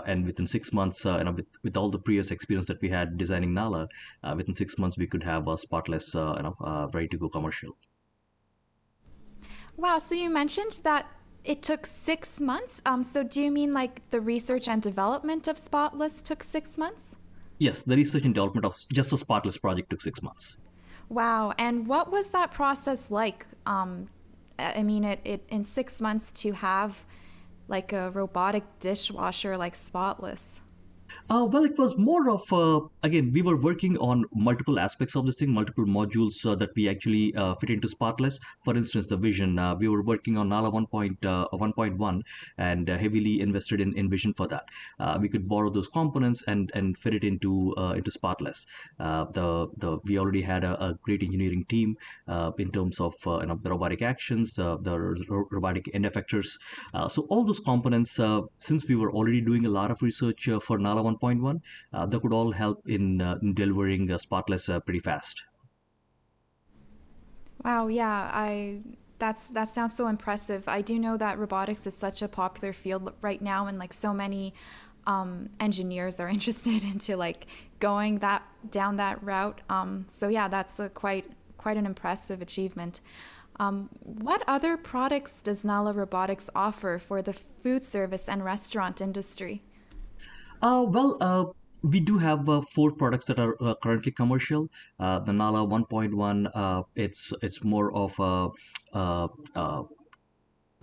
and 0.06 0.24
within 0.24 0.46
six 0.46 0.72
months, 0.72 1.04
you 1.04 1.24
know, 1.24 1.32
with, 1.32 1.46
with 1.62 1.76
all 1.76 1.90
the 1.90 1.98
previous 1.98 2.30
experience 2.30 2.68
that 2.68 2.80
we 2.80 2.88
had 2.88 3.18
designing 3.18 3.52
Nala, 3.52 3.88
within 4.36 4.54
six 4.54 4.78
months 4.78 4.96
we 4.96 5.06
could 5.06 5.22
have 5.22 5.48
a 5.48 5.58
spotless, 5.58 6.14
you 6.14 6.20
know, 6.20 6.90
ready 6.94 7.08
to 7.08 7.18
go 7.18 7.28
commercial. 7.28 7.76
Wow. 9.76 9.98
So 9.98 10.14
you 10.14 10.30
mentioned 10.30 10.78
that 10.84 11.06
it 11.44 11.62
took 11.62 11.86
six 11.86 12.40
months. 12.40 12.80
Um, 12.86 13.04
so 13.04 13.22
do 13.22 13.42
you 13.42 13.50
mean 13.50 13.72
like 13.72 14.08
the 14.10 14.20
research 14.20 14.68
and 14.68 14.80
development 14.80 15.46
of 15.46 15.58
Spotless 15.58 16.22
took 16.22 16.42
six 16.42 16.78
months? 16.78 17.16
Yes, 17.58 17.82
the 17.82 17.96
research 17.96 18.24
and 18.24 18.34
development 18.34 18.64
of 18.64 18.76
just 18.92 19.10
the 19.10 19.18
Spotless 19.18 19.58
project 19.58 19.90
took 19.90 20.00
six 20.00 20.22
months. 20.22 20.56
Wow. 21.08 21.52
And 21.58 21.86
what 21.86 22.10
was 22.10 22.30
that 22.30 22.52
process 22.52 23.10
like? 23.10 23.46
Um, 23.66 24.08
I 24.58 24.82
mean, 24.82 25.04
it, 25.04 25.20
it 25.24 25.44
in 25.50 25.64
six 25.64 26.00
months 26.00 26.32
to 26.32 26.52
have 26.52 27.04
like 27.68 27.92
a 27.92 28.10
robotic 28.10 28.64
dishwasher 28.80 29.56
like 29.56 29.74
Spotless. 29.74 30.60
Uh, 31.30 31.46
well, 31.50 31.64
it 31.64 31.78
was 31.78 31.96
more 31.96 32.28
of 32.28 32.52
uh, 32.52 32.80
again 33.02 33.32
we 33.32 33.40
were 33.40 33.56
working 33.56 33.96
on 33.96 34.26
multiple 34.34 34.78
aspects 34.78 35.16
of 35.16 35.24
this 35.24 35.36
thing, 35.36 35.50
multiple 35.50 35.86
modules 35.86 36.44
uh, 36.44 36.54
that 36.54 36.68
we 36.76 36.86
actually 36.86 37.34
uh, 37.34 37.54
fit 37.54 37.70
into 37.70 37.88
Spotless. 37.88 38.38
For 38.62 38.76
instance, 38.76 39.06
the 39.06 39.16
vision 39.16 39.58
uh, 39.58 39.74
we 39.74 39.88
were 39.88 40.02
working 40.02 40.36
on 40.36 40.50
Nala 40.50 40.70
1.1 40.70 41.16
uh, 41.24 42.22
and 42.58 42.88
heavily 42.88 43.40
invested 43.40 43.80
in, 43.80 43.96
in 43.96 44.10
vision 44.10 44.34
for 44.34 44.46
that. 44.48 44.64
we 45.18 45.30
could 45.30 45.48
borrow 45.48 45.70
those 45.70 45.88
components 45.88 46.44
and 46.46 46.70
and 46.74 46.98
fit 46.98 47.14
it 47.14 47.24
into 47.24 47.72
into 47.96 48.10
Spotless. 48.10 48.66
the 48.98 49.68
the 49.78 49.98
we 50.04 50.18
already 50.18 50.42
had 50.42 50.62
a, 50.62 50.74
a 50.84 50.92
great 51.02 51.22
engineering 51.22 51.64
team 51.70 51.96
in 52.58 52.70
terms 52.70 53.00
of 53.00 53.14
you 53.24 53.46
know, 53.46 53.58
the 53.62 53.70
robotic 53.70 54.02
actions, 54.02 54.52
the, 54.52 54.76
robotic 55.50 55.88
end 55.94 56.04
effectors. 56.04 56.58
so 57.08 57.22
all 57.30 57.44
those 57.44 57.60
components, 57.60 58.20
since 58.58 58.86
we 58.86 58.94
were 58.94 59.10
already 59.10 59.40
doing 59.40 59.64
a 59.64 59.70
lot 59.70 59.90
of 59.90 60.02
research 60.02 60.50
for 60.60 60.78
Nala 60.78 61.02
1. 61.02 61.13
1.1 61.20 61.60
uh, 61.92 62.06
that 62.06 62.20
could 62.20 62.32
all 62.32 62.52
help 62.52 62.88
in, 62.88 63.20
uh, 63.20 63.38
in 63.42 63.54
delivering 63.54 64.10
uh, 64.10 64.18
spotless 64.18 64.68
pretty 64.84 65.00
fast. 65.00 65.42
Wow 67.64 67.86
yeah 67.86 68.30
i 68.32 68.82
that's 69.18 69.48
that 69.48 69.68
sounds 69.68 69.96
so 69.96 70.08
impressive. 70.08 70.68
I 70.68 70.80
do 70.80 70.98
know 70.98 71.16
that 71.16 71.38
robotics 71.38 71.86
is 71.86 71.96
such 71.96 72.22
a 72.22 72.28
popular 72.28 72.72
field 72.72 73.12
right 73.22 73.40
now 73.40 73.66
and 73.66 73.78
like 73.78 73.92
so 73.92 74.12
many 74.12 74.54
um, 75.06 75.50
engineers 75.60 76.18
are 76.20 76.28
interested 76.38 76.84
into 76.84 77.16
like 77.16 77.46
going 77.80 78.18
that 78.18 78.42
down 78.70 78.96
that 78.96 79.22
route. 79.22 79.60
Um, 79.68 80.06
so 80.18 80.28
yeah 80.28 80.48
that's 80.48 80.78
a 80.80 80.88
quite 80.88 81.26
quite 81.58 81.76
an 81.76 81.86
impressive 81.86 82.42
achievement. 82.42 83.00
Um, 83.60 83.88
what 84.02 84.42
other 84.48 84.76
products 84.76 85.40
does 85.40 85.64
Nala 85.64 85.92
Robotics 85.92 86.50
offer 86.56 86.98
for 86.98 87.22
the 87.22 87.32
food 87.32 87.84
service 87.84 88.28
and 88.28 88.44
restaurant 88.44 89.00
industry? 89.00 89.62
Uh, 90.64 90.82
well, 90.88 91.18
uh, 91.20 91.44
we 91.82 92.00
do 92.00 92.16
have 92.16 92.48
uh, 92.48 92.62
four 92.62 92.90
products 92.90 93.26
that 93.26 93.38
are 93.38 93.54
uh, 93.60 93.74
currently 93.82 94.10
commercial. 94.10 94.66
Uh, 94.98 95.18
the 95.18 95.30
Nala 95.30 95.58
1.1, 95.66 96.50
uh, 96.54 96.82
it's 96.96 97.34
it's 97.42 97.62
more 97.62 97.94
of 97.94 98.18
a 98.18 98.48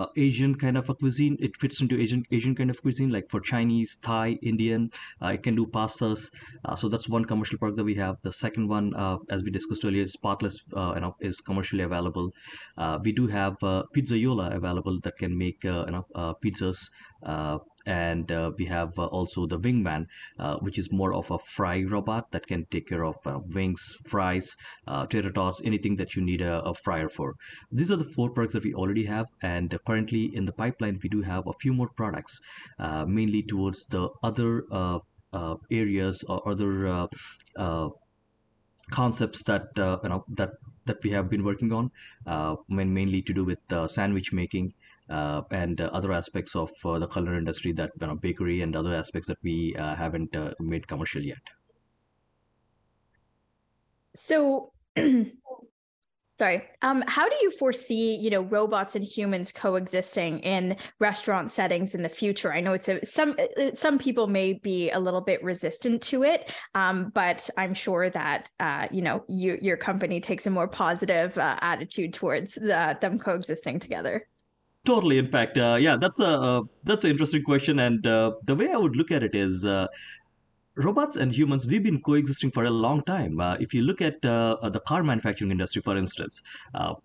uh, 0.02 0.06
Asian 0.18 0.56
kind 0.56 0.78
of 0.78 0.90
a 0.90 0.96
cuisine. 0.96 1.38
It 1.40 1.58
fits 1.58 1.82
into 1.82 2.00
Asian 2.00 2.24
Asian 2.32 2.56
kind 2.56 2.70
of 2.70 2.82
cuisine, 2.82 3.10
like 3.10 3.30
for 3.30 3.40
Chinese, 3.40 3.98
Thai, 4.02 4.38
Indian. 4.42 4.90
Uh, 5.22 5.28
it 5.28 5.44
can 5.44 5.56
do 5.56 5.66
pastas. 5.66 6.30
Uh, 6.66 6.76
so 6.76 6.90
that's 6.90 7.08
one 7.10 7.26
commercial 7.26 7.58
product 7.58 7.78
that 7.78 7.84
we 7.84 7.96
have. 7.96 8.18
The 8.22 8.32
second 8.32 8.68
one, 8.68 8.94
uh, 8.96 9.18
as 9.30 9.44
we 9.44 9.52
discussed 9.52 9.86
earlier, 9.86 10.08
Spotless, 10.08 10.64
uh, 10.76 10.94
you 10.96 11.02
know, 11.02 11.16
is 11.20 11.42
commercially 11.42 11.84
available. 11.84 12.32
Uh, 12.78 13.00
we 13.04 13.12
do 13.12 13.28
have 13.28 13.58
Pizzaiola 13.96 14.56
available 14.56 15.00
that 15.02 15.18
can 15.18 15.38
make 15.38 15.64
you 15.64 15.92
know 15.96 16.36
pizzas 16.44 16.90
and 17.86 18.32
uh, 18.32 18.52
we 18.58 18.66
have 18.66 18.98
uh, 18.98 19.06
also 19.06 19.46
the 19.46 19.60
wingman 19.60 20.06
uh, 20.40 20.56
which 20.58 20.78
is 20.78 20.92
more 20.92 21.14
of 21.14 21.30
a 21.32 21.40
fry 21.40 21.84
robot 21.84 22.32
that 22.32 22.48
can 22.48 22.66
take 22.72 22.88
care 22.88 23.04
of 23.04 23.16
wings 23.54 23.98
fries 24.06 24.56
uh, 24.88 25.06
tater 25.06 25.32
tots 25.32 25.62
anything 25.64 25.96
that 25.96 26.16
you 26.16 26.22
need 26.22 26.42
a, 26.42 26.62
a, 26.64 26.74
fryer 26.74 27.10
for. 27.10 27.36
These 27.72 27.92
are 27.92 27.96
the 27.96 28.12
four 28.16 28.30
products 28.30 28.54
that 28.54 28.64
we 28.64 28.74
already 28.74 29.06
have 29.06 29.28
and 29.42 29.78
currently 29.86 30.32
in 30.34 30.46
the 30.46 30.52
pipeline 30.52 31.00
we 31.02 31.10
do 31.10 31.22
have 31.22 31.48
a 31.48 31.54
few 31.54 31.74
more 31.74 31.90
products 31.96 32.40
uh, 32.80 33.06
mainly 33.06 33.44
towards 33.44 33.86
the 33.86 34.10
other 34.24 34.66
uh, 34.72 35.00
areas 35.72 36.24
or 36.28 36.48
other 36.48 37.08
concepts 38.90 39.44
that 39.44 39.68
you 39.78 40.10
know 40.10 40.26
that 40.28 40.52
that 40.86 40.98
we 41.04 41.12
have 41.12 41.30
been 41.30 41.44
working 41.44 41.72
on 41.72 41.90
mainly 42.68 43.22
to 43.22 43.34
do 43.34 43.46
with 43.46 43.60
sandwich 43.88 44.34
making 44.34 44.74
uh, 45.12 45.42
and 45.52 45.82
uh, 45.82 45.90
other 45.94 46.12
aspects 46.12 46.56
of 46.56 46.72
uh, 46.86 46.98
the 46.98 47.08
culinary 47.08 47.38
industry 47.38 47.72
that 47.74 47.92
you 48.00 48.08
know, 48.08 48.16
bakery 48.16 48.62
and 48.62 48.76
other 48.76 48.96
aspects 48.96 49.28
that 49.28 49.38
we 49.44 49.76
haven't 49.78 50.36
made 50.60 50.88
commercial 50.88 51.22
yet. 51.22 51.42
So 54.16 54.72
sorry 56.42 56.64
um, 56.82 57.04
how 57.06 57.30
do 57.30 57.36
you 57.42 57.52
foresee 57.52 58.16
you 58.16 58.32
know 58.32 58.42
robots 58.42 58.96
and 58.96 59.06
humans 59.06 59.52
coexisting 59.52 60.40
in 60.40 60.76
restaurant 61.00 61.52
settings 61.52 61.94
in 61.94 62.02
the 62.02 62.10
future 62.10 62.52
i 62.52 62.60
know 62.60 62.74
it's 62.74 62.90
a 62.90 63.06
some 63.06 63.36
some 63.76 64.00
people 64.00 64.26
may 64.26 64.54
be 64.54 64.90
a 64.90 65.00
little 65.00 65.22
bit 65.22 65.44
resistant 65.44 66.02
to 66.02 66.24
it 66.24 66.52
um, 66.74 67.12
but 67.14 67.48
i'm 67.58 67.76
sure 67.76 68.10
that 68.10 68.50
uh, 68.60 68.88
you 68.92 69.04
know 69.04 69.24
you, 69.28 69.60
your 69.62 69.78
company 69.78 70.20
takes 70.20 70.48
a 70.48 70.50
more 70.50 70.68
positive 70.68 71.38
uh, 71.38 71.58
attitude 71.62 72.12
towards 72.12 72.56
the, 72.56 72.98
them 73.02 73.20
coexisting 73.20 73.78
together 73.78 74.28
Totally. 74.84 75.20
In 75.20 75.28
fact, 75.28 75.58
uh, 75.58 75.78
yeah, 75.80 75.96
that's 75.96 76.20
a 76.20 76.28
uh, 76.28 76.62
that's 76.84 77.04
an 77.04 77.12
interesting 77.12 77.44
question, 77.44 77.80
and 77.80 78.06
uh, 78.08 78.32
the 78.46 78.56
way 78.56 78.72
I 78.72 78.78
would 78.78 78.96
look 78.96 79.12
at 79.12 79.22
it 79.22 79.36
is, 79.36 79.64
uh, 79.64 79.86
robots 80.76 81.18
and 81.18 81.32
humans 81.32 81.68
we've 81.68 81.84
been 81.84 82.02
coexisting 82.02 82.50
for 82.50 82.64
a 82.64 82.72
long 82.72 83.04
time. 83.04 83.40
Uh, 83.40 83.56
if 83.60 83.76
you 83.76 83.84
look 83.84 84.02
at 84.02 84.26
uh, 84.26 84.70
the 84.70 84.80
car 84.80 85.04
manufacturing 85.04 85.52
industry, 85.52 85.84
for 85.84 85.96
instance, 85.98 86.42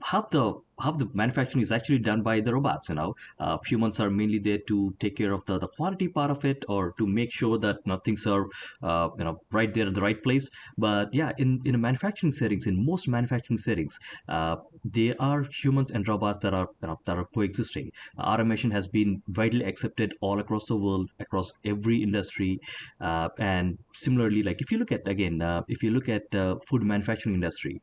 half 0.03 0.31
the 0.31 0.55
half 0.81 0.99
the 0.99 1.09
manufacturing 1.15 1.63
is 1.63 1.73
actually 1.73 1.99
done 1.99 2.23
by 2.23 2.41
the 2.41 2.53
robots. 2.53 2.89
You 2.89 2.97
know, 2.97 3.15
uh, 3.39 3.59
humans 3.67 4.01
are 4.01 4.11
mainly 4.11 4.39
there 4.39 4.59
to 4.69 4.95
take 5.01 5.17
care 5.17 5.33
of 5.33 5.45
the, 5.47 5.59
the 5.59 5.69
quality 5.69 6.09
part 6.09 6.31
of 6.31 6.45
it 6.45 6.65
or 6.69 6.93
to 6.99 7.07
make 7.07 7.33
sure 7.33 7.59
that 7.59 7.77
you 7.85 7.93
know, 7.93 7.99
things 7.99 8.27
are 8.27 8.47
uh, 8.83 9.09
you 9.19 9.25
know 9.25 9.41
right 9.51 9.73
there 9.73 9.87
at 9.87 9.95
the 9.95 10.01
right 10.01 10.23
place. 10.23 10.49
But 10.79 11.13
yeah, 11.13 11.33
in 11.39 11.61
in 11.65 11.81
manufacturing 11.81 12.33
settings, 12.33 12.67
in 12.67 12.85
most 12.85 13.09
manufacturing 13.09 13.59
settings, 13.59 13.99
uh, 14.29 14.57
there 14.85 15.15
are 15.19 15.45
humans 15.63 15.91
and 15.91 16.07
robots 16.09 16.43
that 16.43 16.55
are 16.55 16.69
you 16.83 16.89
know, 16.89 17.01
that 17.05 17.17
are 17.17 17.27
coexisting. 17.35 17.91
automation 18.19 18.71
has 18.71 18.89
been 18.89 19.23
widely 19.37 19.65
accepted 19.65 20.15
all 20.21 20.41
across 20.41 20.67
the 20.67 20.77
world, 20.77 21.11
across 21.21 21.53
every 21.65 22.03
industry, 22.03 22.59
uh, 23.01 23.29
and 23.39 23.79
similarly, 23.95 24.43
like 24.43 24.61
if 24.61 24.71
you 24.71 24.79
look 24.79 24.93
at 24.93 25.07
again, 25.09 25.41
uh, 25.43 25.63
if 25.69 25.83
you 25.83 25.91
look 25.91 26.09
at 26.09 26.35
uh, 26.35 26.57
food 26.69 26.83
manufacturing 26.83 27.35
industry, 27.35 27.81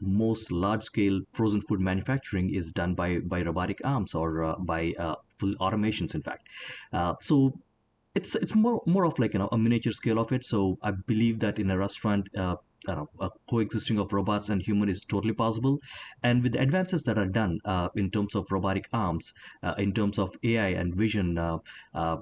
most 0.00 0.50
large 0.52 0.82
scale 0.84 1.20
frozen 1.32 1.60
food 1.60 1.80
manufacturing 1.80 2.05
manufacturing 2.06 2.54
is 2.54 2.70
done 2.70 2.94
by 2.94 3.18
by 3.18 3.42
robotic 3.42 3.80
arms 3.84 4.14
or 4.14 4.44
uh, 4.44 4.56
by 4.58 4.92
uh, 4.98 5.14
full 5.38 5.54
automations 5.60 6.14
in 6.14 6.22
fact. 6.22 6.48
Uh, 6.92 7.14
so 7.20 7.52
it's 8.14 8.34
it's 8.36 8.54
more 8.54 8.82
more 8.86 9.04
of 9.04 9.18
like 9.18 9.32
you 9.34 9.38
know 9.38 9.48
a 9.52 9.58
miniature 9.58 9.92
scale 9.92 10.18
of 10.18 10.32
it. 10.32 10.44
So 10.44 10.78
i 10.82 10.90
believe 10.90 11.40
that 11.40 11.58
in 11.58 11.70
a 11.70 11.78
restaurant 11.78 12.28
uh, 12.36 12.56
a 12.88 13.30
coexisting 13.50 13.98
of 13.98 14.12
robots 14.12 14.48
and 14.48 14.62
human 14.62 14.88
is 14.88 15.04
totally 15.04 15.32
possible. 15.34 15.80
And 16.22 16.42
with 16.42 16.52
the 16.52 16.60
advances 16.60 17.02
that 17.02 17.18
are 17.18 17.26
done 17.26 17.58
uh, 17.64 17.88
in 17.96 18.10
terms 18.10 18.36
of 18.36 18.52
robotic 18.52 18.88
arms 18.92 19.32
uh, 19.62 19.74
in 19.78 19.92
terms 19.92 20.18
of 20.18 20.36
ai 20.44 20.68
and 20.82 20.94
vision 20.94 21.38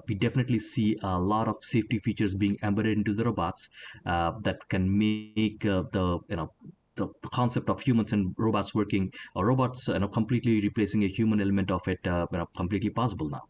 we 0.07 0.15
definitely 0.15 0.59
see 0.59 0.97
a 1.03 1.19
lot 1.19 1.47
of 1.47 1.57
safety 1.61 1.99
features 1.99 2.33
being 2.33 2.57
embedded 2.63 2.97
into 2.97 3.13
the 3.13 3.25
robots 3.25 3.69
that 4.05 4.67
can 4.69 4.97
make 4.97 5.61
the 5.61 6.19
you 6.29 6.35
know 6.35 6.49
the, 6.95 7.07
concept 7.33 7.69
of 7.69 7.81
humans 7.81 8.13
and 8.13 8.33
robots 8.37 8.73
working 8.73 9.11
or 9.35 9.47
robots 9.47 9.87
you 9.87 9.99
know 9.99 10.07
completely 10.07 10.61
replacing 10.61 11.03
a 11.03 11.07
human 11.07 11.41
element 11.41 11.71
of 11.71 11.85
it 11.87 12.05
uh, 12.07 12.25
you 12.31 12.37
know, 12.37 12.47
completely 12.55 12.89
possible 12.89 13.29
now 13.29 13.43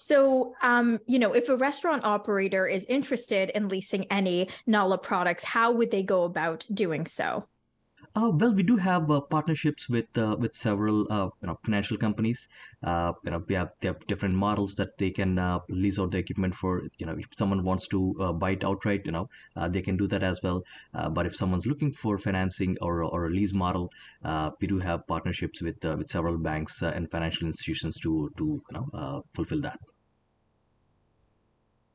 So, 0.00 0.54
um, 0.62 1.00
you 1.08 1.18
know, 1.18 1.32
if 1.32 1.48
a 1.48 1.56
restaurant 1.56 2.04
operator 2.04 2.68
is 2.68 2.86
interested 2.88 3.50
in 3.50 3.68
leasing 3.68 4.06
any 4.12 4.48
Nala 4.64 4.96
products, 4.96 5.42
how 5.42 5.72
would 5.72 5.90
they 5.90 6.04
go 6.04 6.22
about 6.22 6.64
doing 6.72 7.04
so? 7.04 7.48
Uh, 8.18 8.30
well, 8.30 8.52
we 8.52 8.62
do 8.64 8.76
have 8.76 9.10
uh, 9.12 9.20
partnerships 9.20 9.88
with 9.88 10.18
uh, 10.18 10.34
with 10.40 10.52
several 10.52 11.06
uh, 11.12 11.28
you 11.40 11.46
know 11.46 11.56
financial 11.64 11.96
companies. 11.96 12.48
Uh, 12.82 13.12
you 13.24 13.30
know, 13.30 13.42
we 13.48 13.54
have 13.54 13.70
they 13.80 13.88
have 13.88 14.04
different 14.08 14.34
models 14.34 14.74
that 14.74 14.98
they 14.98 15.10
can 15.10 15.38
uh, 15.38 15.58
lease 15.68 15.98
out 16.00 16.10
the 16.10 16.18
equipment 16.18 16.54
for. 16.54 16.82
You 16.98 17.06
know, 17.06 17.16
if 17.16 17.28
someone 17.38 17.62
wants 17.62 17.86
to 17.88 18.00
buy 18.40 18.50
it 18.56 18.64
outright, 18.64 19.02
you 19.06 19.12
know, 19.12 19.28
they 19.68 19.82
can 19.82 19.96
do 19.96 20.08
that 20.08 20.22
as 20.22 20.42
well. 20.42 20.64
but 21.18 21.26
if 21.26 21.36
someone's 21.36 21.66
looking 21.66 21.92
for 21.92 22.18
financing 22.18 22.76
or 22.82 23.04
or 23.04 23.26
a 23.26 23.30
lease 23.30 23.54
model, 23.54 23.90
we 24.60 24.66
do 24.66 24.80
have 24.80 25.06
partnerships 25.06 25.62
with 25.62 25.84
with 25.84 26.08
several 26.16 26.38
banks 26.50 26.82
and 26.82 27.10
financial 27.16 27.46
institutions 27.46 28.00
to 28.06 28.16
to 28.38 28.44
you 28.70 28.74
know 28.78 29.22
fulfill 29.34 29.60
that. 29.68 29.97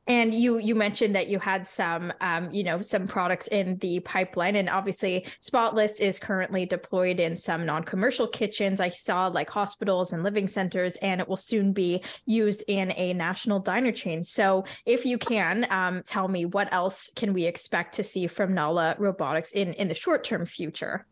And 0.06 0.34
you 0.34 0.58
you 0.58 0.74
mentioned 0.74 1.14
that 1.14 1.28
you 1.28 1.38
had 1.38 1.66
some 1.66 2.12
um, 2.20 2.50
you 2.52 2.62
know 2.62 2.82
some 2.82 3.06
products 3.06 3.46
in 3.48 3.78
the 3.78 4.00
pipeline, 4.00 4.56
and 4.56 4.68
obviously 4.68 5.26
Spotless 5.40 5.98
is 6.00 6.18
currently 6.18 6.66
deployed 6.66 7.20
in 7.20 7.38
some 7.38 7.64
non-commercial 7.64 8.28
kitchens. 8.28 8.80
I 8.80 8.90
saw 8.90 9.28
like 9.28 9.48
hospitals 9.48 10.12
and 10.12 10.22
living 10.22 10.48
centers, 10.48 10.96
and 10.96 11.20
it 11.20 11.28
will 11.28 11.38
soon 11.38 11.72
be 11.72 12.02
used 12.26 12.64
in 12.68 12.92
a 12.96 13.14
national 13.14 13.60
diner 13.60 13.92
chain. 13.92 14.24
So, 14.24 14.64
if 14.84 15.06
you 15.06 15.16
can 15.16 15.66
um, 15.70 16.02
tell 16.04 16.28
me 16.28 16.44
what 16.44 16.70
else 16.72 17.10
can 17.16 17.32
we 17.32 17.44
expect 17.46 17.94
to 17.94 18.04
see 18.04 18.26
from 18.26 18.54
Nala 18.54 18.96
Robotics 18.98 19.52
in 19.52 19.72
in 19.74 19.88
the 19.88 19.94
short 19.94 20.24
term 20.24 20.44
future? 20.44 21.06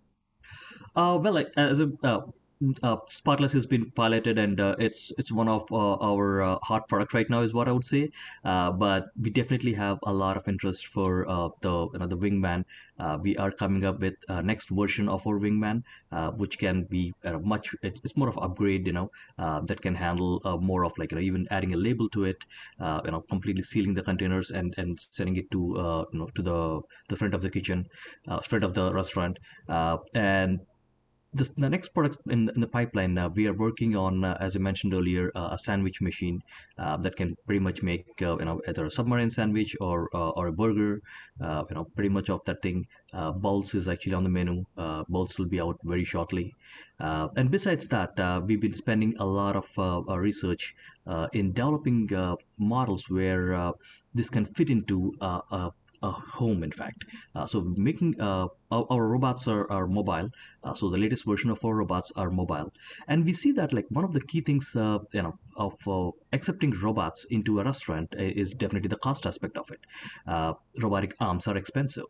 Uh, 0.94 1.18
well, 1.22 1.42
as 1.56 1.80
a 1.80 1.90
uh, 2.02 2.20
uh, 2.83 2.97
Spotless 3.09 3.52
has 3.52 3.66
been 3.66 3.90
piloted 3.90 4.38
and 4.38 4.61
uh, 4.61 4.76
it's 4.78 5.12
it's 5.19 5.33
one 5.33 5.49
of 5.49 5.71
uh, 5.73 5.95
our 5.95 6.42
uh, 6.42 6.59
hot 6.62 6.88
product 6.88 7.14
right 7.14 7.28
now 7.28 7.40
is 7.40 7.54
what 7.54 7.69
I 7.69 7.73
would 7.73 7.85
say. 7.85 8.11
Uh, 8.45 8.71
but 8.71 9.07
we 9.21 9.31
definitely 9.31 9.75
have 9.75 9.99
a 10.04 10.12
lot 10.12 10.37
of 10.37 10.47
interest 10.49 10.87
for 10.87 11.28
uh, 11.28 11.49
the 11.61 11.88
you 11.92 11.99
know, 11.99 12.07
the 12.07 12.16
Wingman. 12.16 12.64
we 13.23 13.37
are 13.37 13.50
coming 13.50 13.85
up 13.85 14.00
with 14.00 14.14
next 14.45 14.71
version 14.71 15.09
of 15.09 15.26
our 15.26 15.38
Wingman, 15.38 15.83
which 16.37 16.59
can 16.59 16.85
be 16.85 17.12
much. 17.42 17.75
It's, 17.83 18.00
it's, 18.04 18.16
more 18.16 18.28
of 18.28 18.38
upgrade, 18.38 18.87
you 18.87 18.92
know, 18.92 19.11
that 19.38 19.81
can 19.81 19.95
handle 19.95 20.40
more 20.61 20.85
of 20.85 20.97
like 20.99 21.12
you 21.12 21.16
know 21.16 21.23
even 21.23 21.49
adding 21.50 21.75
a 21.75 21.76
label 21.76 22.09
to 22.11 22.25
it, 22.25 22.45
you 22.81 23.11
know, 23.11 23.23
completely 23.28 23.62
sealing 23.62 23.95
the 23.95 24.02
containers 24.02 24.50
and 24.50 24.75
and 24.76 25.00
sending 25.00 25.37
it 25.37 25.50
to 25.50 25.61
you 26.12 26.19
know 26.19 26.28
to 26.37 26.42
the 26.42 26.81
the 27.09 27.16
front 27.16 27.35
of 27.35 27.42
the 27.42 27.50
kitchen, 27.50 27.87
front 28.42 28.64
of 28.64 28.75
the 28.75 28.92
restaurant, 28.92 29.38
and 30.14 30.61
the, 31.32 31.50
the 31.56 31.68
next 31.68 31.88
product 31.90 32.18
in, 32.28 32.50
in 32.54 32.60
the 32.60 32.66
pipeline, 32.66 33.16
uh, 33.16 33.28
we 33.28 33.46
are 33.46 33.54
working 33.54 33.96
on, 33.96 34.24
uh, 34.24 34.36
as 34.40 34.56
I 34.56 34.58
mentioned 34.58 34.94
earlier, 34.94 35.30
uh, 35.34 35.50
a 35.52 35.58
sandwich 35.58 36.00
machine 36.00 36.42
uh, 36.78 36.96
that 36.98 37.16
can 37.16 37.36
pretty 37.46 37.60
much 37.60 37.82
make 37.82 38.06
uh, 38.20 38.36
you 38.38 38.44
know 38.44 38.60
either 38.68 38.86
a 38.86 38.90
submarine 38.90 39.30
sandwich 39.30 39.74
or 39.80 40.08
uh, 40.14 40.30
or 40.30 40.48
a 40.48 40.52
burger, 40.52 41.00
you 41.40 41.74
know, 41.74 41.86
pretty 41.94 42.08
much 42.08 42.30
of 42.30 42.40
that 42.46 42.62
thing. 42.62 42.86
Bowls 43.36 43.74
is 43.74 43.88
actually 43.88 44.14
on 44.14 44.24
the 44.24 44.30
menu. 44.30 44.64
Bowls 45.08 45.38
will 45.38 45.48
be 45.48 45.60
out 45.60 45.78
very 45.84 46.04
shortly. 46.04 46.54
and 47.00 47.50
besides 47.50 47.88
that, 47.88 48.10
we've 48.46 48.60
been 48.60 48.74
spending 48.74 49.14
a 49.18 49.24
lot 49.24 49.56
of 49.56 49.66
research 50.18 50.74
in 51.32 51.52
developing 51.52 52.08
models 52.58 53.08
where 53.08 53.72
this 54.14 54.28
can 54.30 54.44
fit 54.44 54.70
into 54.70 55.12
a 55.20 55.70
home 56.11 56.62
in 56.62 56.73
fact. 56.73 57.04
Uh, 57.35 57.47
so 57.47 57.61
making 57.76 58.21
uh, 58.21 58.47
our, 58.71 59.06
robots 59.06 59.47
are, 59.47 59.71
are 59.71 59.87
mobile. 59.87 60.28
Uh, 60.64 60.75
so 60.75 60.90
the 60.90 60.99
latest 60.99 61.25
version 61.26 61.50
of 61.50 61.64
our 61.64 61.75
robots 61.76 62.12
are 62.16 62.30
mobile. 62.30 62.73
And 63.09 63.25
we 63.25 63.32
see 63.32 63.52
that 63.52 63.73
like 63.73 63.87
one 63.90 64.04
of 64.04 64.12
the 64.12 64.21
key 64.21 64.40
things 64.40 64.75
uh, 64.76 64.99
you 65.12 65.23
know 65.23 65.38
of 65.56 65.75
uh, 65.87 66.11
accepting 66.32 66.71
robots 66.71 67.26
into 67.30 67.61
a 67.61 67.64
restaurant 67.64 68.14
uh, 68.18 68.23
is 68.23 68.52
definitely 68.52 68.88
the 68.88 68.97
cost 68.97 69.26
aspect 69.26 69.56
of 69.56 69.71
it. 69.71 69.80
Robotic 70.80 71.14
arms 71.21 71.47
are 71.47 71.56
expensive. 71.56 72.04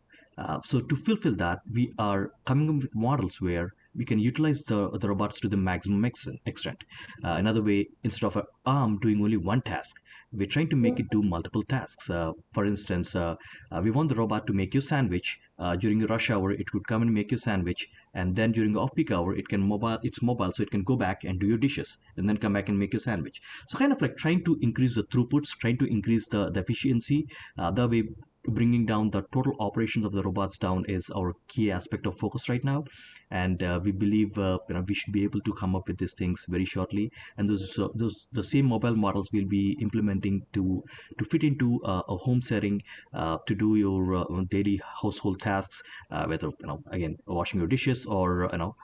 So 0.63 0.79
to 0.79 0.95
fulfill 0.95 1.35
that 1.35 1.59
we 1.71 1.93
are 1.99 2.31
coming 2.45 2.69
up 2.69 2.81
with 2.83 2.95
models 2.95 3.39
where 3.41 3.69
we 3.95 4.05
can 4.05 4.17
utilize 4.17 4.63
the, 4.63 4.89
the 4.97 5.07
robots 5.07 5.39
to 5.41 5.47
the 5.47 5.57
maximum 5.57 6.03
extent. 6.45 6.83
Another 7.21 7.61
way, 7.61 7.89
instead 8.03 8.25
of 8.25 8.37
an 8.37 8.43
arm 8.65 8.97
doing 8.99 9.21
only 9.21 9.37
one 9.37 9.61
task, 9.61 9.97
we're 10.33 10.47
trying 10.47 10.69
to 10.69 10.75
make 10.75 10.99
it 10.99 11.09
do 11.09 11.21
multiple 11.21 11.63
tasks. 11.63 12.09
Uh, 12.09 12.31
for 12.53 12.65
instance, 12.65 13.15
uh, 13.15 13.35
uh, 13.71 13.81
we 13.83 13.91
want 13.91 14.09
the 14.09 14.15
robot 14.15 14.47
to 14.47 14.53
make 14.53 14.73
you 14.73 14.81
sandwich. 14.81 15.39
Uh, 15.59 15.75
during 15.75 16.01
a 16.03 16.07
rush 16.07 16.29
hour, 16.29 16.51
it 16.51 16.73
would 16.73 16.87
come 16.87 17.01
and 17.03 17.13
make 17.13 17.31
you 17.31 17.37
sandwich, 17.37 17.87
and 18.15 18.35
then 18.35 18.51
during 18.51 18.75
off-peak 18.75 19.11
hour, 19.11 19.35
it 19.35 19.47
can 19.47 19.61
mobile. 19.61 19.99
It's 20.03 20.21
mobile, 20.21 20.51
so 20.53 20.63
it 20.63 20.71
can 20.71 20.83
go 20.83 20.95
back 20.95 21.23
and 21.23 21.39
do 21.39 21.47
your 21.47 21.57
dishes, 21.57 21.97
and 22.17 22.27
then 22.27 22.37
come 22.37 22.53
back 22.53 22.69
and 22.69 22.77
make 22.77 22.93
your 22.93 22.99
sandwich. 22.99 23.41
So 23.67 23.77
kind 23.77 23.91
of 23.91 24.01
like 24.01 24.17
trying 24.17 24.43
to 24.45 24.57
increase 24.61 24.95
the 24.95 25.03
throughputs, 25.03 25.49
trying 25.59 25.77
to 25.77 25.85
increase 25.85 26.27
the, 26.27 26.49
the 26.49 26.61
efficiency. 26.61 27.27
Uh, 27.57 27.71
that 27.71 27.89
way, 27.89 28.03
bringing 28.47 28.85
down 28.85 29.09
the 29.09 29.21
total 29.31 29.53
operations 29.59 30.05
of 30.05 30.11
the 30.11 30.21
robots 30.21 30.57
down 30.57 30.83
is 30.87 31.09
our 31.15 31.33
key 31.47 31.71
aspect 31.71 32.05
of 32.05 32.17
focus 32.19 32.49
right 32.49 32.63
now. 32.63 32.83
And 33.31 33.63
uh, 33.63 33.79
we 33.83 33.91
believe 33.91 34.37
uh, 34.37 34.59
you 34.67 34.75
know 34.75 34.83
we 34.87 34.93
should 34.93 35.13
be 35.13 35.23
able 35.23 35.41
to 35.41 35.53
come 35.53 35.75
up 35.75 35.87
with 35.87 35.97
these 35.97 36.13
things 36.13 36.45
very 36.49 36.65
shortly. 36.65 37.11
And 37.37 37.49
those 37.49 37.79
uh, 37.79 37.87
those 37.95 38.27
the 38.31 38.43
same 38.43 38.65
mobile 38.65 38.95
models 38.95 39.29
we'll 39.33 39.47
be 39.47 39.77
implementing 39.81 40.45
to 40.53 40.83
to 41.17 41.25
fit 41.25 41.43
into 41.43 41.81
uh, 41.83 42.01
a 42.07 42.17
home 42.17 42.41
setting 42.41 42.81
uh, 43.13 43.37
to 43.47 43.55
do 43.55 43.75
your 43.75 44.15
uh, 44.15 44.43
daily 44.51 44.81
household 45.01 45.39
tasks 45.39 45.81
whether 46.27 46.47
you 46.59 46.67
know 46.67 46.79
again 46.91 47.15
washing 47.25 47.59
your 47.59 47.67
dishes 47.67 48.05
or 48.05 48.49
you 48.51 48.57
know 48.57 48.75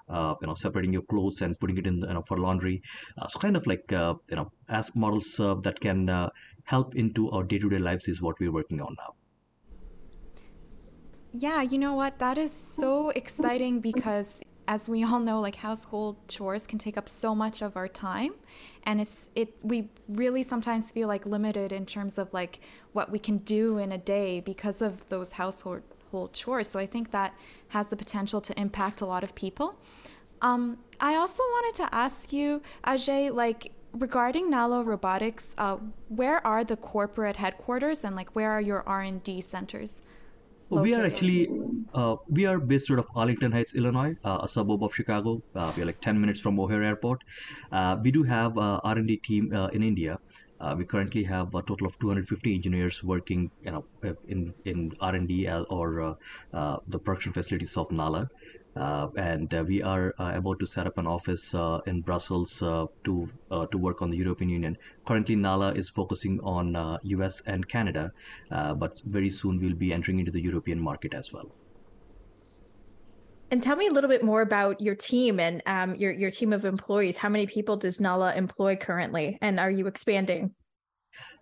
you 0.41 0.47
know 0.47 0.55
separating 0.55 0.93
your 0.93 1.03
clothes 1.03 1.41
and 1.41 1.59
putting 1.59 1.77
it 1.77 1.85
in 1.85 1.97
you 1.97 2.13
know 2.13 2.23
for 2.27 2.37
laundry. 2.37 2.81
So 3.27 3.39
kind 3.39 3.55
of 3.57 3.67
like 3.67 3.85
you 3.91 4.35
know 4.37 4.51
as 4.69 4.95
models 4.95 5.35
that 5.37 5.79
can 5.79 6.29
help 6.63 6.95
into 6.95 7.29
our 7.31 7.43
day-to-day 7.43 7.79
lives 7.79 8.07
is 8.07 8.21
what 8.21 8.39
we're 8.39 8.51
working 8.51 8.79
on 8.79 8.95
now 8.97 9.18
yeah, 11.31 11.61
you 11.61 11.77
know 11.77 11.93
what? 11.93 12.19
That 12.19 12.37
is 12.37 12.51
so 12.51 13.09
exciting 13.09 13.79
because 13.79 14.41
as 14.67 14.87
we 14.87 15.03
all 15.03 15.19
know 15.19 15.39
like 15.39 15.55
household 15.55 16.15
chores 16.27 16.67
can 16.67 16.77
take 16.77 16.95
up 16.95 17.09
so 17.09 17.33
much 17.33 17.63
of 17.63 17.75
our 17.75 17.87
time 17.87 18.35
and 18.83 19.01
it's 19.01 19.27
it 19.33 19.51
we 19.63 19.89
really 20.07 20.43
sometimes 20.43 20.91
feel 20.91 21.07
like 21.07 21.25
limited 21.25 21.71
in 21.71 21.87
terms 21.87 22.19
of 22.19 22.31
like 22.33 22.59
what 22.93 23.11
we 23.11 23.17
can 23.17 23.39
do 23.39 23.79
in 23.79 23.91
a 23.91 23.97
day 23.97 24.39
because 24.39 24.83
of 24.83 25.07
those 25.09 25.31
household 25.33 25.81
chores. 26.33 26.67
So 26.67 26.79
I 26.79 26.85
think 26.85 27.11
that 27.11 27.33
has 27.69 27.87
the 27.87 27.95
potential 27.95 28.41
to 28.41 28.59
impact 28.59 29.01
a 29.01 29.05
lot 29.05 29.23
of 29.23 29.33
people. 29.35 29.75
Um, 30.41 30.77
I 30.99 31.15
also 31.15 31.43
wanted 31.43 31.83
to 31.83 31.95
ask 31.95 32.31
you, 32.31 32.61
Ajay, 32.85 33.33
like 33.33 33.71
regarding 33.93 34.49
Nala 34.49 34.83
Robotics, 34.83 35.55
uh, 35.57 35.77
where 36.07 36.45
are 36.45 36.63
the 36.63 36.77
corporate 36.77 37.35
headquarters 37.35 38.03
and 38.03 38.15
like 38.15 38.35
where 38.35 38.51
are 38.51 38.61
your 38.61 38.83
R 38.87 39.01
and 39.01 39.23
We 40.69 40.93
are 40.93 41.03
actually 41.03 41.49
uh, 41.95 42.17
we 42.27 42.45
are 42.45 42.59
based 42.59 42.91
out 42.91 42.99
of 42.99 43.07
Arlington 43.15 43.51
Heights, 43.51 43.73
Illinois, 43.73 44.15
uh, 44.23 44.39
a 44.43 44.47
suburb 44.47 44.83
of 44.83 44.93
Chicago. 44.93 45.41
Uh, 45.55 45.71
we 45.75 45.81
are 45.81 45.85
like 45.85 45.99
10 45.99 46.21
minutes 46.21 46.39
from 46.39 46.59
O'Hare 46.59 46.83
Airport. 46.83 47.23
Uh, 47.71 47.97
we 48.03 48.11
do 48.11 48.21
have 48.23 48.55
uh, 48.57 48.79
R&D 48.83 49.17
team 49.17 49.51
uh, 49.53 49.67
in 49.67 49.81
India. 49.81 50.19
Uh, 50.61 50.75
we 50.77 50.85
currently 50.85 51.23
have 51.23 51.55
a 51.55 51.61
total 51.63 51.87
of 51.87 51.97
250 51.99 52.53
engineers 52.53 53.03
working, 53.03 53.49
you 53.63 53.71
know, 53.71 53.85
in 54.27 54.53
in 54.65 54.91
R&D 55.01 55.49
or 55.69 56.15
uh, 56.53 56.77
the 56.87 56.99
production 56.99 57.31
facilities 57.31 57.75
of 57.77 57.91
Nala. 57.91 58.29
Uh, 58.75 59.07
and 59.17 59.53
uh, 59.53 59.63
we 59.67 59.81
are 59.81 60.13
uh, 60.19 60.31
about 60.35 60.59
to 60.59 60.65
set 60.65 60.85
up 60.87 60.97
an 60.97 61.07
office 61.07 61.53
in 61.85 62.01
Brussels 62.01 62.59
to 62.59 63.29
to 63.71 63.77
work 63.77 64.01
on 64.01 64.09
the 64.09 64.17
European 64.17 64.49
Union. 64.49 64.77
Currently, 65.05 65.35
Nala 65.35 65.73
is 65.73 65.89
focusing 65.89 66.39
on 66.41 66.99
U.S. 67.03 67.41
and 67.45 67.67
Canada, 67.67 68.11
but 68.49 69.01
very 69.05 69.29
soon 69.29 69.59
we'll 69.59 69.75
be 69.75 69.91
entering 69.93 70.19
into 70.19 70.31
the 70.31 70.41
European 70.41 70.79
market 70.79 71.13
as 71.13 71.33
well. 71.33 71.51
And 73.51 73.63
tell 73.63 73.75
me 73.75 73.87
a 73.87 73.91
little 73.91 74.09
bit 74.09 74.23
more 74.23 74.41
about 74.41 74.79
your 74.79 74.95
team 74.95 75.39
and 75.39 75.63
um, 75.65 75.95
your 75.95 76.11
your 76.11 76.29
team 76.29 76.53
of 76.53 76.65
employees. 76.65 77.17
How 77.17 77.29
many 77.29 77.47
people 77.47 77.77
does 77.77 77.99
Nala 77.99 78.35
employ 78.35 78.75
currently, 78.75 79.39
and 79.41 79.59
are 79.59 79.71
you 79.71 79.87
expanding? 79.87 80.53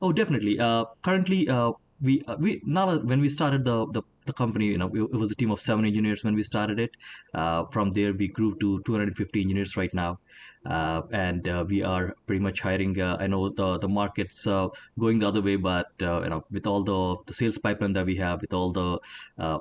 Oh, 0.02 0.14
definitely. 0.14 0.58
Uh, 0.60 0.86
currently, 1.04 1.50
uh, 1.50 1.72
we 2.02 2.24
uh, 2.28 2.38
we 2.40 2.62
Nala 2.66 3.00
when 3.00 3.20
we 3.20 3.28
started 3.28 3.66
the 3.66 3.88
the 3.88 4.04
the 4.28 4.34
company, 4.34 4.66
you 4.66 4.78
know, 4.78 4.90
it 4.94 5.12
was 5.12 5.32
a 5.32 5.36
team 5.36 5.52
of 5.52 5.60
seven 5.60 5.86
engineers 5.86 6.24
when 6.24 6.36
we 6.36 6.44
started 6.44 6.80
it. 6.80 6.92
Uh, 7.34 7.66
from 7.72 7.92
there, 7.92 8.14
we 8.14 8.28
grew 8.28 8.56
to 8.60 8.82
250 8.86 9.42
engineers 9.42 9.76
right 9.76 9.94
now. 9.94 10.20
Uh, 10.66 11.02
and 11.12 11.48
uh, 11.48 11.64
we 11.68 11.82
are 11.82 12.14
pretty 12.26 12.42
much 12.42 12.60
hiring. 12.60 13.00
Uh, 13.00 13.16
I 13.20 13.28
know 13.28 13.48
the 13.50 13.78
the 13.78 13.88
market's 13.88 14.46
uh, 14.46 14.68
going 15.00 15.20
the 15.20 15.28
other 15.28 15.42
way, 15.42 15.56
but 15.56 15.88
uh, 16.02 16.22
you 16.24 16.30
know, 16.30 16.44
with 16.52 16.68
all 16.68 16.84
the 16.84 17.16
the 17.26 17.34
sales 17.34 17.58
pipeline 17.58 17.94
that 17.94 18.06
we 18.06 18.18
have, 18.18 18.42
with 18.42 18.54
all 18.54 18.72
the 18.74 19.00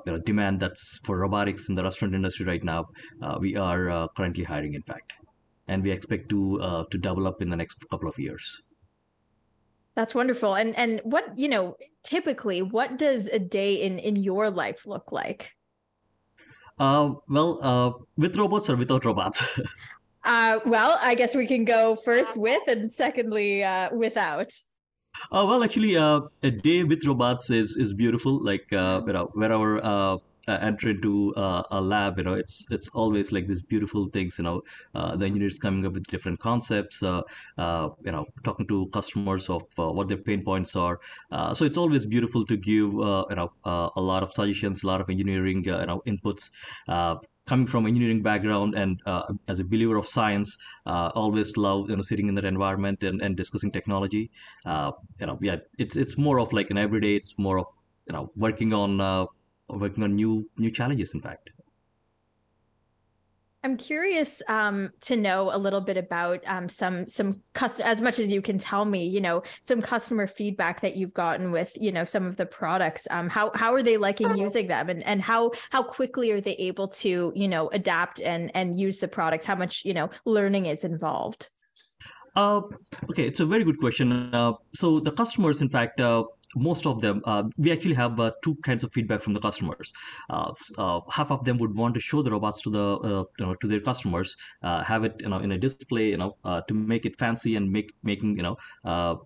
you 0.05 0.11
know, 0.11 0.19
demand 0.25 0.59
that's 0.59 0.99
for 1.05 1.17
robotics 1.17 1.69
in 1.69 1.75
the 1.75 1.83
restaurant 1.83 2.13
industry 2.13 2.45
right 2.45 2.63
now, 2.63 2.85
we 3.39 3.55
are 3.55 4.09
currently 4.17 4.43
hiring, 4.43 4.73
in 4.73 4.81
fact, 4.81 5.13
and 5.69 5.81
we 5.81 5.91
expect 5.91 6.29
to 6.29 6.85
to 6.91 6.97
double 6.97 7.25
up 7.27 7.41
in 7.41 7.49
the 7.49 7.55
next 7.55 7.87
couple 7.89 8.09
of 8.09 8.19
years. 8.19 8.61
That's 9.97 10.15
wonderful. 10.15 10.53
And 10.55 10.77
and 10.77 11.01
what, 11.03 11.37
you 11.37 11.49
know, 11.49 11.75
typically 12.03 12.61
what 12.61 12.97
does 12.97 13.27
a 13.27 13.39
day 13.39 13.73
in 13.73 13.99
in 13.99 14.15
your 14.15 14.49
life 14.49 14.85
look 14.87 15.11
like? 15.11 15.55
Uh 16.79 17.13
well, 17.27 17.59
uh 17.63 17.91
with 18.17 18.35
robots 18.37 18.69
or 18.69 18.75
without 18.75 19.03
robots? 19.03 19.41
uh 20.23 20.59
well, 20.65 20.99
I 21.01 21.15
guess 21.15 21.35
we 21.35 21.47
can 21.47 21.65
go 21.65 21.95
first 21.95 22.37
with 22.37 22.61
and 22.67 22.91
secondly 22.91 23.63
uh 23.63 23.89
without. 23.95 24.51
Uh, 25.31 25.45
well, 25.47 25.63
actually, 25.63 25.97
uh, 25.97 26.21
a 26.43 26.51
day 26.51 26.83
with 26.83 27.05
robots 27.05 27.49
is 27.49 27.75
is 27.77 27.93
beautiful. 27.93 28.43
Like 28.43 28.71
uh, 28.71 29.01
you 29.05 29.13
know, 29.13 29.25
wherever 29.33 29.83
uh, 29.83 30.17
uh, 30.47 30.57
enter 30.61 30.89
into 30.89 31.33
uh, 31.35 31.63
a 31.71 31.81
lab, 31.81 32.17
you 32.17 32.23
know, 32.23 32.33
it's 32.33 32.63
it's 32.71 32.89
always 32.89 33.31
like 33.31 33.45
these 33.45 33.61
beautiful 33.61 34.07
things. 34.09 34.37
You 34.37 34.43
know, 34.45 34.61
uh, 34.95 35.15
the 35.15 35.25
engineers 35.25 35.59
coming 35.59 35.85
up 35.85 35.93
with 35.93 36.07
different 36.07 36.39
concepts. 36.39 37.03
Uh, 37.03 37.21
uh, 37.57 37.89
you 38.03 38.11
know, 38.11 38.25
talking 38.43 38.67
to 38.67 38.87
customers 38.87 39.49
of 39.49 39.63
uh, 39.77 39.91
what 39.91 40.07
their 40.07 40.17
pain 40.17 40.43
points 40.43 40.75
are. 40.75 40.99
so 41.53 41.65
it's 41.65 41.77
always 41.77 42.05
beautiful 42.05 42.45
to 42.45 42.57
give 42.57 42.93
you 42.93 43.35
know 43.39 43.51
a 43.65 44.01
lot 44.01 44.23
of 44.23 44.31
suggestions, 44.31 44.83
a 44.83 44.87
lot 44.87 45.01
of 45.01 45.09
engineering 45.09 45.63
you 45.63 45.85
know 45.85 46.01
inputs 46.07 46.49
coming 47.47 47.65
from 47.65 47.87
engineering 47.87 48.21
background 48.21 48.75
and 48.75 49.01
uh, 49.05 49.23
as 49.47 49.59
a 49.59 49.63
believer 49.63 49.95
of 49.95 50.05
science, 50.05 50.57
uh, 50.85 51.09
always 51.15 51.55
love 51.57 51.89
you 51.89 51.95
know 51.95 52.01
sitting 52.01 52.27
in 52.27 52.35
that 52.35 52.45
environment 52.45 53.01
and, 53.03 53.21
and 53.21 53.35
discussing 53.35 53.71
technology. 53.71 54.29
Uh, 54.65 54.91
you 55.19 55.25
know, 55.25 55.39
yeah, 55.41 55.57
it's 55.79 55.95
it's 55.95 56.17
more 56.17 56.39
of 56.39 56.53
like 56.53 56.69
an 56.69 56.77
everyday. 56.77 57.15
It's 57.15 57.37
more 57.37 57.59
of 57.59 57.67
you 58.07 58.13
know 58.13 58.31
working 58.35 58.73
on 58.73 59.27
working 59.69 60.03
on 60.03 60.15
new 60.15 60.49
new 60.57 60.71
challenges. 60.71 61.13
In 61.13 61.21
fact. 61.21 61.49
I'm 63.63 63.75
curious 63.75 64.41
um, 64.47 64.91
to 65.01 65.17
know 65.17 65.49
a 65.51 65.57
little 65.57 65.81
bit 65.81 65.97
about 65.97 66.41
um, 66.47 66.69
some 66.69 67.07
some 67.07 67.41
custom 67.53 67.85
as 67.85 68.01
much 68.01 68.17
as 68.17 68.29
you 68.29 68.41
can 68.41 68.57
tell 68.57 68.85
me. 68.85 69.05
You 69.05 69.19
know, 69.19 69.43
some 69.61 69.81
customer 69.81 70.25
feedback 70.25 70.79
that 70.81 70.95
you've 70.95 71.13
gotten 71.13 71.51
with 71.51 71.75
you 71.75 71.91
know 71.91 72.05
some 72.05 72.25
of 72.25 72.37
the 72.37 72.45
products. 72.45 73.07
Um, 73.09 73.27
how 73.27 73.51
how 73.55 73.73
are 73.73 73.83
they 73.83 73.97
liking 73.97 74.37
using 74.37 74.67
them, 74.67 74.89
and 74.89 75.03
and 75.03 75.21
how 75.21 75.51
how 75.71 75.83
quickly 75.83 76.31
are 76.31 76.39
they 76.39 76.53
able 76.53 76.87
to 77.03 77.33
you 77.35 77.47
know 77.47 77.67
adapt 77.69 78.21
and 78.21 78.51
and 78.53 78.79
use 78.79 78.99
the 78.99 79.07
products? 79.07 79.45
How 79.45 79.55
much 79.55 79.83
you 79.83 79.93
know 79.93 80.11
learning 80.23 80.67
is 80.67 80.85
involved? 80.85 81.49
Uh, 82.37 82.61
okay, 83.09 83.27
it's 83.27 83.39
a 83.39 83.45
very 83.45 83.63
good 83.63 83.79
question. 83.79 84.33
Uh, 84.33 84.53
so 84.75 84.99
the 84.99 85.11
customers, 85.11 85.63
in 85.63 85.69
fact, 85.69 85.99
uh, 85.99 86.23
most 86.55 86.85
of 86.85 87.01
them, 87.01 87.21
uh, 87.25 87.43
we 87.57 87.71
actually 87.71 87.93
have 87.95 88.19
uh, 88.19 88.31
two 88.43 88.55
kinds 88.63 88.83
of 88.83 88.91
feedback 88.93 89.21
from 89.21 89.33
the 89.33 89.39
customers. 89.39 89.91
Uh, 90.29 90.53
uh 90.77 91.01
half 91.11 91.31
of 91.31 91.43
them 91.45 91.57
would 91.57 91.75
want 91.75 91.93
to 91.93 91.99
show 91.99 92.21
the 92.21 92.31
robots 92.31 92.61
to 92.61 92.69
the 92.69 92.97
uh, 93.09 93.23
you 93.37 93.45
know 93.45 93.55
to 93.55 93.67
their 93.67 93.81
customers, 93.81 94.35
uh, 94.63 94.83
have 94.83 95.03
it 95.03 95.15
you 95.19 95.29
know 95.29 95.39
in 95.39 95.51
a 95.51 95.57
display, 95.57 96.09
you 96.09 96.17
know, 96.17 96.35
to 96.67 96.73
make 96.73 97.05
it 97.05 97.17
fancy 97.19 97.55
and 97.55 97.71
make 97.71 97.93
making 98.03 98.37
you 98.37 98.43
know 98.43 98.57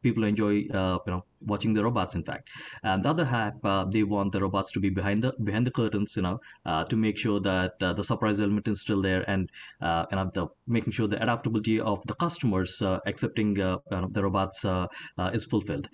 people 0.01 0.23
enjoy 0.23 0.51
you 0.51 1.11
know 1.13 1.23
watching 1.45 1.73
the 1.73 1.83
robots 1.83 2.15
in 2.15 2.23
fact. 2.23 2.49
And 2.83 3.03
the 3.03 3.09
other 3.09 3.25
half 3.25 3.53
uh, 3.63 3.85
they 3.85 4.03
want 4.03 4.31
the 4.31 4.41
robots 4.41 4.71
to 4.73 4.79
be 4.79 4.89
behind 4.89 5.23
the 5.23 5.33
behind 5.43 5.67
the 5.67 5.71
curtains 5.71 6.15
you 6.15 6.21
know 6.21 6.39
uh, 6.65 6.83
to 6.85 6.95
make 6.95 7.17
sure 7.17 7.39
that 7.39 7.73
uh, 7.81 7.93
the 7.93 8.03
surprise 8.03 8.39
element 8.39 8.67
is 8.67 8.81
still 8.81 9.01
there 9.01 9.23
and 9.29 9.49
uh, 9.81 10.05
and 10.11 10.19
uh, 10.19 10.25
the 10.33 10.47
making 10.67 10.93
sure 10.93 11.07
the 11.07 11.21
adaptability 11.21 11.79
of 11.79 12.05
the 12.07 12.13
customers 12.15 12.81
uh, 12.81 12.99
accepting 13.05 13.53
the 13.53 14.21
robots 14.21 14.65
is 15.33 15.45
fulfilled. 15.45 15.87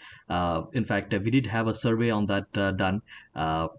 In 0.74 0.86
fact 0.86 1.14
we 1.14 1.32
did 1.32 1.46
have 1.46 1.68
a 1.68 1.74
survey 1.74 2.10
on 2.10 2.26
that 2.26 2.52
done. 2.78 3.02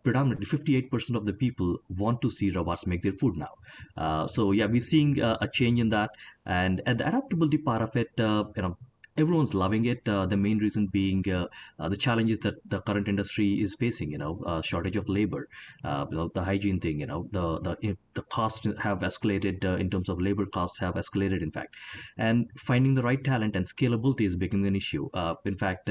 Predominantly 0.04 0.46
58% 0.46 1.16
of 1.16 1.26
the 1.26 1.32
people 1.32 1.76
want 1.88 2.20
to 2.22 2.30
see 2.30 2.50
robots 2.50 2.86
make 2.86 3.02
their 3.02 3.12
food 3.12 3.36
now. 3.36 4.26
So 4.26 4.52
yeah 4.52 4.66
we're 4.66 4.80
seeing 4.80 5.20
a 5.20 5.48
change 5.52 5.80
in 5.80 5.88
that. 5.90 6.10
And 6.46 6.80
at 6.86 6.98
the 6.98 7.06
adaptability 7.06 7.58
part 7.58 7.82
of 7.82 7.94
it 7.96 8.08
you 8.18 8.62
know 8.62 8.76
everyone's 9.18 9.54
loving 9.54 9.84
it. 9.86 10.08
Uh, 10.08 10.26
the 10.26 10.36
main 10.36 10.58
reason 10.58 10.86
being 10.86 11.24
uh, 11.30 11.46
uh, 11.78 11.88
the 11.88 11.96
challenges 11.96 12.38
that 12.40 12.54
the 12.68 12.80
current 12.82 13.08
industry 13.08 13.60
is 13.60 13.74
facing. 13.74 14.10
You 14.10 14.18
know, 14.18 14.60
shortage 14.64 14.96
of 14.96 15.08
labor, 15.08 15.48
the 15.82 16.42
hygiene 16.44 16.80
thing. 16.80 17.00
You 17.00 17.06
know, 17.06 17.28
the 17.32 17.60
the 17.60 17.96
the 18.14 18.22
costs 18.22 18.66
have 18.80 19.00
escalated 19.00 19.64
in 19.80 19.90
terms 19.90 20.08
of 20.08 20.20
labor 20.20 20.46
costs 20.46 20.78
have 20.80 20.94
escalated. 20.94 21.42
In 21.42 21.50
fact, 21.52 21.76
and 22.16 22.50
finding 22.56 22.94
the 22.94 23.02
right 23.02 23.22
talent 23.22 23.56
and 23.56 23.66
scalability 23.66 24.26
is 24.26 24.36
becoming 24.36 24.66
an 24.66 24.76
issue. 24.76 25.08
in 25.44 25.56
fact 25.56 25.90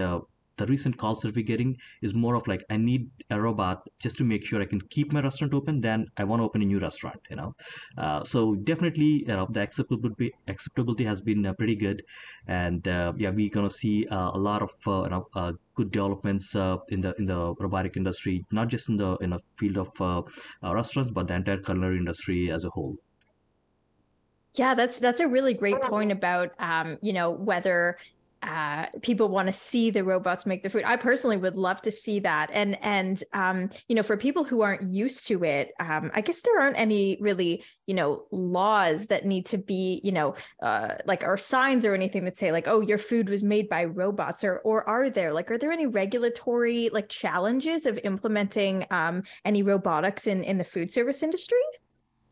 the 0.58 0.66
recent 0.66 0.98
calls 0.98 1.22
that 1.22 1.36
we're 1.36 1.46
getting 1.46 1.78
is 2.02 2.14
more 2.14 2.36
of 2.36 2.48
like 2.48 2.64
I 2.70 2.78
need 2.78 3.10
a 3.30 3.40
robot 3.40 3.88
just 4.00 4.18
to 4.18 4.24
make 4.24 4.46
sure 4.46 4.62
I 4.62 4.66
can 4.66 4.82
keep 4.82 5.14
my 5.14 5.22
restaurant 5.22 5.54
open. 5.54 5.82
Then 5.82 6.08
I 6.18 6.24
want 6.24 6.42
to 6.42 6.46
open 6.46 6.62
a 6.62 6.66
new 6.66 6.80
restaurant. 6.80 7.20
You 7.30 7.36
know, 7.38 7.56
uh, 7.98 8.24
so 8.24 8.56
definitely 8.56 9.24
you 9.28 9.28
know, 9.28 9.48
the 9.50 9.62
acceptability 9.62 10.34
acceptability 10.48 11.06
has 11.06 11.22
been 11.22 11.46
uh, 11.46 11.54
pretty 11.54 11.76
good, 11.76 12.04
and 12.48 12.88
uh, 12.88 13.14
yeah, 13.18 13.30
we're 13.30 13.50
gonna 13.50 13.70
see 13.70 14.08
uh, 14.08 14.32
a 14.34 14.40
lot 14.40 14.62
of 14.62 14.72
uh, 14.88 15.04
you 15.04 15.10
know 15.10 15.28
uh, 15.36 15.54
good 15.76 15.92
developments 15.92 16.56
in 16.56 17.02
the 17.02 17.14
in 17.18 17.26
the 17.26 17.54
robotic 17.60 17.98
industry, 17.98 18.44
not 18.52 18.68
just 18.68 18.90
in 18.90 18.98
the 18.98 19.16
in 19.18 19.30
the 19.32 19.40
field 19.58 19.78
of 19.78 20.26
restaurants, 20.62 21.12
but 21.12 21.28
the 21.28 21.36
entire 21.36 21.60
culinary 21.60 21.98
industry 21.98 22.52
as 22.52 22.66
a 22.66 22.70
whole. 22.70 22.98
Yeah, 24.54 24.74
that's 24.74 24.98
that's 24.98 25.20
a 25.20 25.28
really 25.28 25.54
great 25.54 25.80
point 25.84 26.12
about 26.12 26.52
um, 26.60 26.98
you 27.02 27.14
know 27.14 27.30
whether 27.30 27.98
uh, 28.44 28.86
people 29.02 29.30
want 29.30 29.48
to 29.48 29.54
see 29.54 29.90
the 29.90 30.04
robots 30.04 30.46
make 30.46 30.64
the 30.64 30.70
food. 30.70 30.84
I 30.86 30.96
personally 30.96 31.38
would 31.38 31.58
love 31.58 31.82
to 31.84 31.92
see 31.92 32.20
that. 32.20 32.50
And 32.54 32.78
and 32.84 33.24
um, 33.34 33.70
you 33.88 33.96
know, 33.96 34.04
for 34.04 34.18
people 34.18 34.44
who 34.44 34.62
aren't 34.62 34.92
used 34.92 35.28
to 35.28 35.44
it, 35.44 35.72
um, 35.80 36.12
I 36.14 36.22
guess 36.22 36.42
there 36.42 36.60
aren't 36.60 36.78
any 36.78 37.18
really, 37.20 37.64
you 37.86 37.96
know, 37.96 38.26
laws 38.32 39.08
that 39.08 39.26
need 39.26 39.48
to 39.48 39.58
be, 39.58 40.02
you 40.04 40.12
know, 40.12 40.36
uh, 40.62 40.96
like 41.06 41.24
or 41.24 41.38
signs 41.38 41.86
or 41.86 41.94
anything 41.94 42.26
that 42.26 42.38
say 42.38 42.52
like, 42.52 42.68
oh, 42.68 42.82
your 42.82 42.98
food 42.98 43.30
was 43.30 43.44
made 43.44 43.70
by 43.70 43.86
robots, 43.86 44.44
or 44.44 44.60
or 44.60 44.88
are 44.88 45.10
there 45.10 45.34
like, 45.34 45.50
are 45.52 45.58
there 45.58 45.72
any 45.72 45.88
regulatory 45.88 46.90
like 46.90 47.10
challenges 47.10 47.86
of 47.86 48.00
implementing 48.04 48.86
um, 48.92 49.24
any 49.46 49.64
robotics 49.64 50.28
in 50.28 50.44
in 50.44 50.58
the 50.58 50.64
food 50.64 50.92
service 50.92 51.24
industry? 51.24 51.58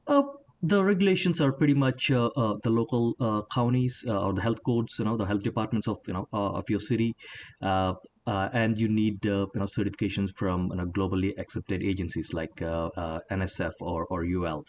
Oh, 0.08 0.42
the 0.68 0.84
regulations 0.84 1.40
are 1.42 1.52
pretty 1.52 1.74
much 1.74 2.10
uh, 2.12 2.28
uh, 2.36 2.56
the 2.64 2.70
local 2.70 3.16
uh, 3.20 3.42
counties 3.54 4.04
uh, 4.08 4.20
or 4.26 4.34
the 4.34 4.42
health 4.42 4.64
codes, 4.64 4.98
you 5.00 5.06
know, 5.06 5.18
the 5.18 5.26
health 5.26 5.44
departments 5.44 5.88
of 5.88 5.98
you 6.08 6.14
know 6.14 6.28
uh, 6.34 6.52
of 6.60 6.70
your 6.70 6.80
city, 6.80 7.16
and 7.62 8.80
you 8.80 8.88
need 8.88 9.24
you 9.24 9.50
know 9.56 9.66
certifications 9.66 10.32
from 10.36 10.70
you 10.72 10.78
know, 10.78 10.86
globally 10.86 11.38
accepted 11.38 11.84
agencies 11.84 12.34
like 12.34 12.56
NSF 12.58 13.74
or 13.82 14.06
or 14.06 14.24
UL. 14.24 14.66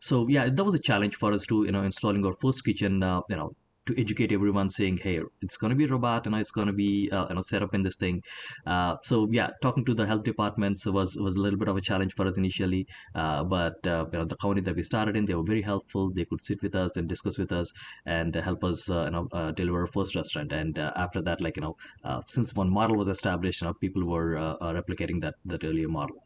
so 0.00 0.28
yeah, 0.28 0.48
that 0.48 0.64
was 0.64 0.74
a 0.74 0.78
challenge 0.90 1.16
for 1.16 1.32
us 1.32 1.44
to 1.46 1.64
you 1.64 1.72
know 1.72 1.82
installing 1.82 2.24
our 2.24 2.34
first 2.40 2.64
kitchen, 2.64 2.94
you 3.28 3.36
know, 3.36 3.52
to 3.86 4.00
educate 4.00 4.32
everyone 4.32 4.70
saying 4.70 4.98
hey 5.02 5.20
it's 5.40 5.56
going 5.56 5.70
to 5.70 5.76
be 5.76 5.86
robot 5.86 6.26
and 6.26 6.34
it's 6.36 6.50
going 6.50 6.66
to 6.66 6.72
be 6.72 7.10
uh, 7.12 7.26
you 7.28 7.34
know 7.34 7.42
set 7.42 7.62
up 7.62 7.74
in 7.74 7.82
this 7.82 7.96
thing. 7.96 8.20
Uh, 8.66 8.96
so 9.02 9.28
yeah 9.30 9.48
talking 9.60 9.84
to 9.84 9.94
the 9.94 10.06
health 10.06 10.24
departments 10.24 10.86
was 10.86 11.16
was 11.16 11.36
a 11.36 11.40
little 11.40 11.58
bit 11.58 11.68
of 11.68 11.76
a 11.76 11.80
challenge 11.80 12.14
for 12.14 12.26
us 12.26 12.36
initially 12.36 12.86
uh, 13.14 13.42
but 13.44 13.86
uh, 13.86 14.04
you 14.12 14.18
know 14.18 14.24
the 14.24 14.36
county 14.36 14.60
that 14.60 14.76
we 14.76 14.82
started 14.82 15.16
in 15.16 15.24
they 15.24 15.34
were 15.34 15.50
very 15.54 15.62
helpful. 15.62 16.10
They 16.10 16.24
could 16.24 16.42
sit 16.42 16.62
with 16.62 16.74
us 16.74 16.96
and 16.96 17.08
discuss 17.08 17.38
with 17.38 17.52
us 17.52 17.72
and 18.06 18.34
help 18.34 18.64
us 18.64 18.88
uh, 18.90 19.04
you 19.04 19.10
know 19.10 19.28
uh, 19.32 19.50
deliver 19.52 19.86
first 19.86 20.14
restaurant. 20.14 20.52
And 20.52 20.78
after 20.78 21.22
that 21.22 21.40
like 21.40 21.56
you 21.56 21.62
know 21.62 21.76
since 22.26 22.54
one 22.54 22.70
model 22.70 22.96
was 22.96 23.08
established 23.08 23.62
you 23.62 23.66
know 23.66 23.74
people 23.74 24.04
were 24.04 24.34
replicating 24.60 25.20
that 25.22 25.34
that 25.44 25.64
earlier 25.64 25.88
model 25.88 26.16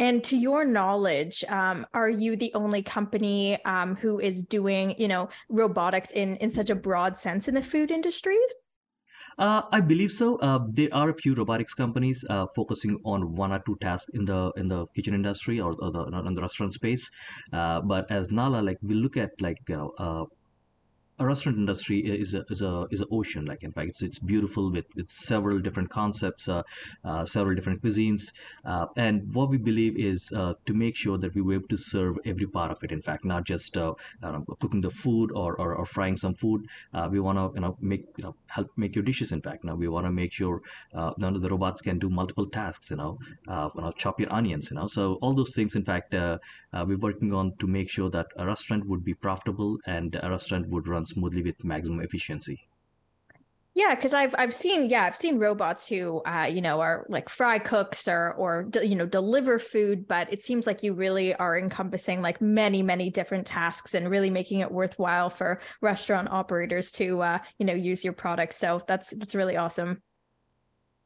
and 0.00 0.24
to 0.24 0.36
your 0.36 0.64
knowledge, 0.64 1.44
um, 1.48 1.86
are 1.92 2.08
you 2.08 2.34
the 2.34 2.52
only 2.54 2.82
company 2.82 3.62
um, 3.66 3.96
who 3.96 4.18
is 4.18 4.42
doing, 4.42 4.94
you 4.98 5.06
know, 5.06 5.28
robotics 5.50 6.10
in 6.10 6.36
in 6.36 6.50
such 6.50 6.70
a 6.70 6.74
broad 6.74 7.18
sense 7.18 7.48
in 7.48 7.54
the 7.54 7.62
food 7.62 7.90
industry? 7.90 8.38
Uh, 9.38 9.62
I 9.72 9.80
believe 9.80 10.10
so. 10.10 10.36
Uh, 10.36 10.60
there 10.70 10.88
are 10.92 11.10
a 11.10 11.14
few 11.14 11.34
robotics 11.34 11.74
companies 11.74 12.24
uh, 12.30 12.46
focusing 12.56 12.98
on 13.04 13.34
one 13.34 13.52
or 13.52 13.60
two 13.66 13.76
tasks 13.80 14.10
in 14.14 14.24
the 14.24 14.52
in 14.56 14.68
the 14.68 14.86
kitchen 14.96 15.14
industry 15.14 15.60
or, 15.60 15.74
or 15.80 15.90
the 15.92 16.04
in 16.26 16.34
the 16.34 16.42
restaurant 16.42 16.72
space. 16.72 17.10
Uh, 17.52 17.80
but 17.82 18.10
as 18.10 18.30
Nala, 18.30 18.62
like 18.62 18.78
we 18.82 18.94
look 18.94 19.16
at 19.16 19.30
like 19.40 19.58
you 19.68 19.76
know 19.76 19.92
uh, 19.98 20.24
a 21.20 21.26
restaurant 21.26 21.58
industry 21.58 21.98
is 22.00 22.32
a 22.34 22.44
is 22.50 22.62
a 22.62 22.86
is 22.90 23.00
an 23.00 23.06
ocean. 23.12 23.44
Like 23.44 23.62
in 23.62 23.72
fact, 23.72 23.90
it's 23.90 24.02
it's 24.02 24.18
beautiful 24.18 24.72
with 24.72 24.86
with 24.96 25.10
several 25.10 25.58
different 25.60 25.90
concepts, 25.90 26.48
uh, 26.48 26.62
uh, 27.04 27.26
several 27.26 27.54
different 27.54 27.82
cuisines, 27.82 28.22
uh, 28.64 28.86
and 28.96 29.34
what 29.34 29.50
we 29.50 29.58
believe 29.58 29.98
is 29.98 30.32
uh, 30.34 30.54
to 30.66 30.74
make 30.74 30.96
sure 30.96 31.18
that 31.18 31.34
we 31.34 31.42
were 31.42 31.54
able 31.54 31.68
to 31.68 31.76
serve 31.76 32.16
every 32.24 32.46
part 32.46 32.70
of 32.70 32.82
it. 32.82 32.90
In 32.90 33.02
fact, 33.02 33.24
not 33.24 33.44
just 33.44 33.76
uh, 33.76 33.92
cooking 34.60 34.80
the 34.80 34.90
food 34.90 35.30
or, 35.32 35.54
or, 35.56 35.74
or 35.74 35.84
frying 35.84 36.16
some 36.16 36.34
food. 36.34 36.66
Uh, 36.94 37.08
we 37.12 37.20
want 37.20 37.38
to 37.38 37.50
you 37.54 37.60
know 37.60 37.76
make 37.80 38.04
you 38.16 38.24
know 38.24 38.34
help 38.46 38.68
make 38.76 38.94
your 38.96 39.04
dishes. 39.04 39.30
In 39.32 39.42
fact, 39.42 39.62
now 39.64 39.74
we 39.74 39.88
want 39.88 40.06
to 40.06 40.12
make 40.12 40.32
sure 40.32 40.62
none 41.18 41.36
of 41.36 41.42
the 41.42 41.50
robots 41.50 41.82
can 41.82 41.98
do 41.98 42.08
multiple 42.08 42.48
tasks. 42.48 42.90
You 42.90 42.96
know, 42.96 43.18
you 43.46 43.82
know, 43.82 43.92
chop 43.96 44.18
your 44.20 44.32
onions. 44.32 44.70
You 44.70 44.76
know, 44.78 44.86
so 44.86 45.14
all 45.20 45.34
those 45.34 45.54
things. 45.54 45.76
In 45.76 45.84
fact, 45.84 46.14
we're 46.14 46.96
working 47.08 47.34
on 47.34 47.52
to 47.58 47.66
make 47.66 47.90
sure 47.90 48.10
that 48.10 48.26
a 48.36 48.46
restaurant 48.46 48.86
would 48.86 49.04
be 49.04 49.14
profitable 49.14 49.78
and 49.86 50.18
a 50.22 50.30
restaurant 50.30 50.68
would 50.68 50.88
run 50.88 51.04
smoothly 51.10 51.42
with 51.42 51.64
maximum 51.64 52.00
efficiency. 52.00 52.68
Yeah, 53.74 53.94
because 53.94 54.12
I've 54.12 54.34
I've 54.36 54.54
seen 54.54 54.90
yeah 54.90 55.04
I've 55.04 55.16
seen 55.16 55.38
robots 55.38 55.86
who 55.86 56.22
uh, 56.26 56.46
you 56.50 56.60
know 56.60 56.80
are 56.80 57.06
like 57.08 57.28
fry 57.28 57.60
cooks 57.60 58.08
or 58.08 58.34
or 58.34 58.64
you 58.82 58.96
know 58.96 59.06
deliver 59.06 59.60
food, 59.60 60.08
but 60.08 60.32
it 60.32 60.42
seems 60.44 60.66
like 60.66 60.82
you 60.82 60.92
really 60.92 61.34
are 61.36 61.56
encompassing 61.56 62.20
like 62.20 62.40
many 62.40 62.82
many 62.82 63.10
different 63.10 63.46
tasks 63.46 63.94
and 63.94 64.10
really 64.10 64.28
making 64.28 64.58
it 64.58 64.72
worthwhile 64.72 65.30
for 65.30 65.60
restaurant 65.80 66.28
operators 66.30 66.90
to 66.92 67.22
uh, 67.22 67.38
you 67.58 67.66
know 67.66 67.74
use 67.74 68.02
your 68.02 68.12
product. 68.12 68.54
So 68.54 68.82
that's 68.88 69.10
that's 69.10 69.36
really 69.36 69.56
awesome. 69.56 70.02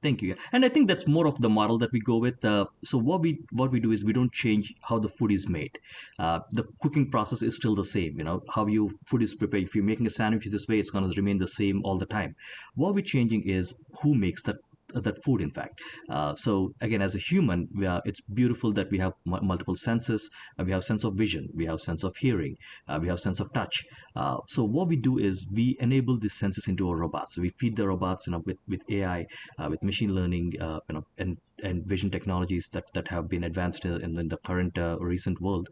Thank 0.04 0.20
you. 0.20 0.36
And 0.52 0.66
I 0.66 0.68
think 0.68 0.86
that's 0.86 1.06
more 1.08 1.26
of 1.26 1.40
the 1.40 1.48
model 1.48 1.78
that 1.78 1.90
we 1.90 1.98
go 1.98 2.18
with. 2.18 2.44
Uh, 2.44 2.66
so 2.84 2.98
what 2.98 3.22
we 3.22 3.38
what 3.52 3.72
we 3.72 3.80
do 3.80 3.90
is 3.90 4.04
we 4.04 4.12
don't 4.12 4.30
change 4.32 4.74
how 4.82 4.98
the 4.98 5.08
food 5.08 5.32
is 5.32 5.48
made. 5.48 5.78
Uh, 6.18 6.40
the 6.52 6.64
cooking 6.82 7.10
process 7.10 7.40
is 7.40 7.56
still 7.56 7.74
the 7.74 7.86
same. 7.86 8.18
You 8.18 8.24
know 8.24 8.42
how 8.50 8.66
your 8.66 8.90
food 9.06 9.22
is 9.22 9.34
prepared. 9.34 9.64
If 9.64 9.74
you're 9.74 9.90
making 9.92 10.06
a 10.06 10.10
sandwich 10.10 10.44
this 10.44 10.68
way, 10.68 10.78
it's 10.78 10.90
going 10.90 11.10
to 11.10 11.16
remain 11.16 11.38
the 11.38 11.46
same 11.46 11.82
all 11.86 11.96
the 11.96 12.10
time. 12.18 12.36
What 12.74 12.94
we're 12.94 13.10
changing 13.14 13.48
is 13.48 13.74
who 14.02 14.14
makes 14.14 14.42
that 14.42 14.56
that 15.00 15.22
food 15.24 15.40
in 15.40 15.50
fact. 15.50 15.80
Uh, 16.08 16.34
so 16.36 16.72
again 16.80 17.02
as 17.02 17.14
a 17.14 17.18
human 17.18 17.68
are, 17.86 18.02
it's 18.04 18.20
beautiful 18.32 18.72
that 18.72 18.90
we 18.90 18.98
have 18.98 19.12
m- 19.26 19.44
multiple 19.46 19.74
senses 19.74 20.30
uh, 20.58 20.64
we 20.64 20.72
have 20.72 20.84
sense 20.84 21.04
of 21.04 21.14
vision 21.14 21.48
we 21.54 21.66
have 21.66 21.80
sense 21.80 22.04
of 22.04 22.16
hearing 22.16 22.56
uh, 22.88 22.98
we 23.00 23.08
have 23.08 23.20
sense 23.20 23.40
of 23.40 23.52
touch. 23.52 23.84
Uh, 24.16 24.36
so 24.48 24.64
what 24.64 24.88
we 24.88 24.96
do 24.96 25.18
is 25.18 25.46
we 25.52 25.76
enable 25.80 26.18
these 26.18 26.34
senses 26.34 26.68
into 26.68 26.88
our 26.88 26.96
robots. 26.96 27.34
So 27.34 27.42
we 27.42 27.50
feed 27.58 27.76
the 27.76 27.88
robots 27.88 28.26
you 28.26 28.32
know 28.32 28.42
with, 28.46 28.58
with 28.68 28.82
ai 28.90 29.26
uh, 29.58 29.68
with 29.70 29.82
machine 29.82 30.14
learning 30.14 30.52
uh, 30.60 30.80
you 30.88 30.94
know 30.94 31.06
and 31.18 31.38
and 31.62 31.86
vision 31.86 32.10
technologies 32.10 32.68
that, 32.72 32.84
that 32.94 33.08
have 33.08 33.28
been 33.28 33.44
advanced 33.44 33.84
in, 33.84 34.18
in 34.18 34.28
the 34.28 34.36
current 34.38 34.76
recent 35.00 35.40
world. 35.40 35.68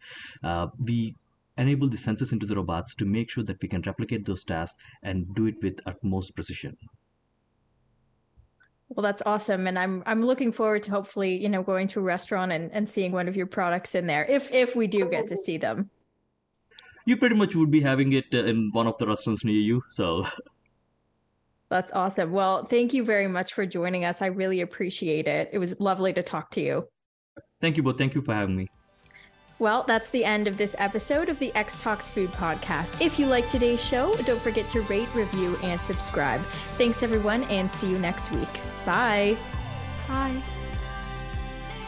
We 0.79 1.17
enable 1.57 1.89
the 1.89 1.97
senses 1.97 2.33
into 2.33 2.47
the 2.47 2.57
robots 2.57 2.95
to 2.95 3.05
make 3.05 3.31
sure 3.31 3.45
that 3.45 3.61
we 3.61 3.69
can 3.69 3.83
replicate 3.83 4.25
those 4.25 4.45
tasks 4.45 4.77
and 5.03 5.35
do 5.35 5.47
it 5.47 5.57
with 5.63 5.81
utmost 5.87 6.35
precision 6.35 6.77
well, 8.95 9.03
that's 9.03 9.23
awesome, 9.25 9.67
and 9.67 9.79
I'm 9.79 10.03
I'm 10.07 10.25
looking 10.25 10.53
forward 10.53 10.83
to 10.85 10.91
hopefully 10.91 11.37
you 11.37 11.49
know 11.49 11.63
going 11.63 11.89
to 11.89 12.01
a 12.01 12.03
restaurant 12.03 12.53
and, 12.53 12.71
and 12.73 12.89
seeing 12.89 13.13
one 13.13 13.29
of 13.29 13.37
your 13.37 13.47
products 13.47 13.95
in 13.95 14.07
there 14.07 14.25
if 14.25 14.51
if 14.53 14.77
we 14.77 14.87
do 14.87 15.09
get 15.09 15.29
to 15.29 15.37
see 15.37 15.57
them. 15.59 15.91
You 17.05 17.17
pretty 17.17 17.35
much 17.35 17.57
would 17.57 17.71
be 17.71 17.81
having 17.81 18.13
it 18.13 18.27
uh, 18.33 18.45
in 18.45 18.71
one 18.73 18.87
of 18.87 18.97
the 18.99 19.07
restaurants 19.07 19.45
near 19.45 19.55
you, 19.55 19.83
so. 19.91 20.25
That's 21.69 21.91
awesome. 21.93 22.33
Well, 22.33 22.67
thank 22.67 22.93
you 22.93 23.03
very 23.03 23.27
much 23.27 23.55
for 23.55 23.65
joining 23.65 24.05
us. 24.05 24.21
I 24.21 24.27
really 24.27 24.61
appreciate 24.61 25.27
it. 25.27 25.49
It 25.53 25.59
was 25.59 25.81
lovely 25.81 26.13
to 26.13 26.23
talk 26.23 26.51
to 26.51 26.61
you. 26.61 26.87
Thank 27.63 27.79
you, 27.79 27.83
both. 27.83 27.97
Thank 27.97 28.15
you 28.15 28.21
for 28.21 28.35
having 28.35 28.57
me. 28.57 28.69
Well, 29.59 29.85
that's 29.87 30.11
the 30.11 30.25
end 30.25 30.49
of 30.49 30.57
this 30.57 30.75
episode 30.79 31.29
of 31.29 31.39
the 31.39 31.55
X 31.55 31.81
Talks 31.81 32.09
Food 32.11 32.33
Podcast. 32.33 33.01
If 33.01 33.19
you 33.19 33.27
like 33.27 33.49
today's 33.49 33.83
show, 33.83 34.15
don't 34.25 34.43
forget 34.43 34.67
to 34.69 34.81
rate, 34.83 35.09
review, 35.15 35.57
and 35.63 35.81
subscribe. 35.81 36.41
Thanks, 36.79 37.03
everyone, 37.03 37.45
and 37.45 37.71
see 37.73 37.91
you 37.91 37.99
next 37.99 38.33
week. 38.33 38.49
Bye. 38.85 39.37
Bye. 40.09 40.43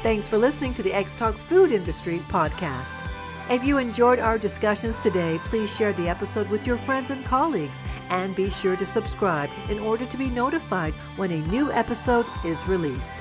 Thanks 0.02 0.28
for 0.28 0.38
listening 0.38 0.74
to 0.74 0.82
the 0.82 0.92
X 0.92 1.16
Talks 1.16 1.42
Food 1.42 1.72
Industry 1.72 2.18
Podcast. 2.28 3.04
If 3.50 3.64
you 3.64 3.78
enjoyed 3.78 4.20
our 4.20 4.38
discussions 4.38 4.96
today, 4.98 5.38
please 5.44 5.74
share 5.74 5.92
the 5.92 6.08
episode 6.08 6.48
with 6.48 6.66
your 6.66 6.76
friends 6.76 7.10
and 7.10 7.24
colleagues 7.24 7.78
and 8.08 8.34
be 8.36 8.50
sure 8.50 8.76
to 8.76 8.86
subscribe 8.86 9.50
in 9.68 9.78
order 9.80 10.06
to 10.06 10.16
be 10.16 10.30
notified 10.30 10.94
when 11.16 11.30
a 11.30 11.46
new 11.48 11.72
episode 11.72 12.26
is 12.44 12.66
released. 12.68 13.14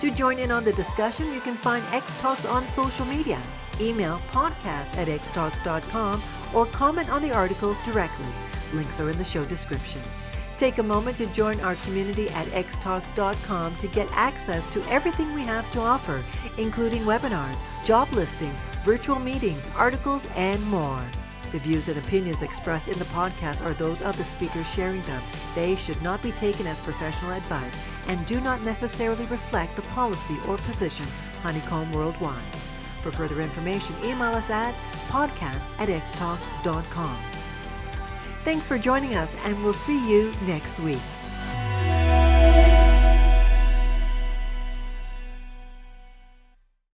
To 0.00 0.10
join 0.10 0.38
in 0.38 0.50
on 0.50 0.64
the 0.64 0.72
discussion, 0.72 1.32
you 1.32 1.40
can 1.40 1.54
find 1.54 1.84
X 1.92 2.20
Talks 2.20 2.44
on 2.44 2.66
social 2.68 3.06
media 3.06 3.40
Email 3.80 4.18
podcast 4.30 4.96
at 4.96 5.08
xtalks.com 5.08 6.22
or 6.54 6.66
comment 6.66 7.10
on 7.10 7.22
the 7.22 7.32
articles 7.32 7.78
directly. 7.80 8.26
Links 8.74 9.00
are 9.00 9.10
in 9.10 9.18
the 9.18 9.24
show 9.24 9.44
description. 9.44 10.00
Take 10.56 10.78
a 10.78 10.82
moment 10.82 11.16
to 11.18 11.26
join 11.26 11.58
our 11.60 11.74
community 11.76 12.28
at 12.30 12.46
xtalks.com 12.48 13.76
to 13.76 13.86
get 13.88 14.08
access 14.12 14.68
to 14.68 14.82
everything 14.90 15.34
we 15.34 15.42
have 15.42 15.68
to 15.72 15.80
offer, 15.80 16.22
including 16.56 17.02
webinars, 17.02 17.62
job 17.84 18.12
listings, 18.12 18.60
virtual 18.84 19.18
meetings, 19.18 19.70
articles, 19.76 20.26
and 20.36 20.62
more. 20.66 21.02
The 21.50 21.58
views 21.58 21.88
and 21.88 21.98
opinions 21.98 22.42
expressed 22.42 22.88
in 22.88 22.98
the 22.98 23.04
podcast 23.06 23.64
are 23.64 23.74
those 23.74 24.00
of 24.00 24.16
the 24.16 24.24
speakers 24.24 24.72
sharing 24.72 25.02
them. 25.02 25.22
They 25.54 25.76
should 25.76 26.00
not 26.00 26.22
be 26.22 26.32
taken 26.32 26.66
as 26.66 26.80
professional 26.80 27.32
advice 27.32 27.78
and 28.08 28.24
do 28.24 28.40
not 28.40 28.62
necessarily 28.62 29.26
reflect 29.26 29.76
the 29.76 29.82
policy 29.82 30.36
or 30.48 30.56
position 30.58 31.06
Honeycomb 31.42 31.92
Worldwide. 31.92 32.61
For 33.02 33.10
further 33.10 33.40
information, 33.40 33.96
email 34.04 34.32
us 34.32 34.48
at 34.48 34.74
podcast 35.08 35.66
at 35.78 35.88
xtalks.com. 35.88 37.16
Thanks 38.44 38.66
for 38.66 38.78
joining 38.78 39.14
us, 39.16 39.34
and 39.44 39.62
we'll 39.62 39.72
see 39.72 40.08
you 40.10 40.32
next 40.46 40.80
week. 40.80 40.98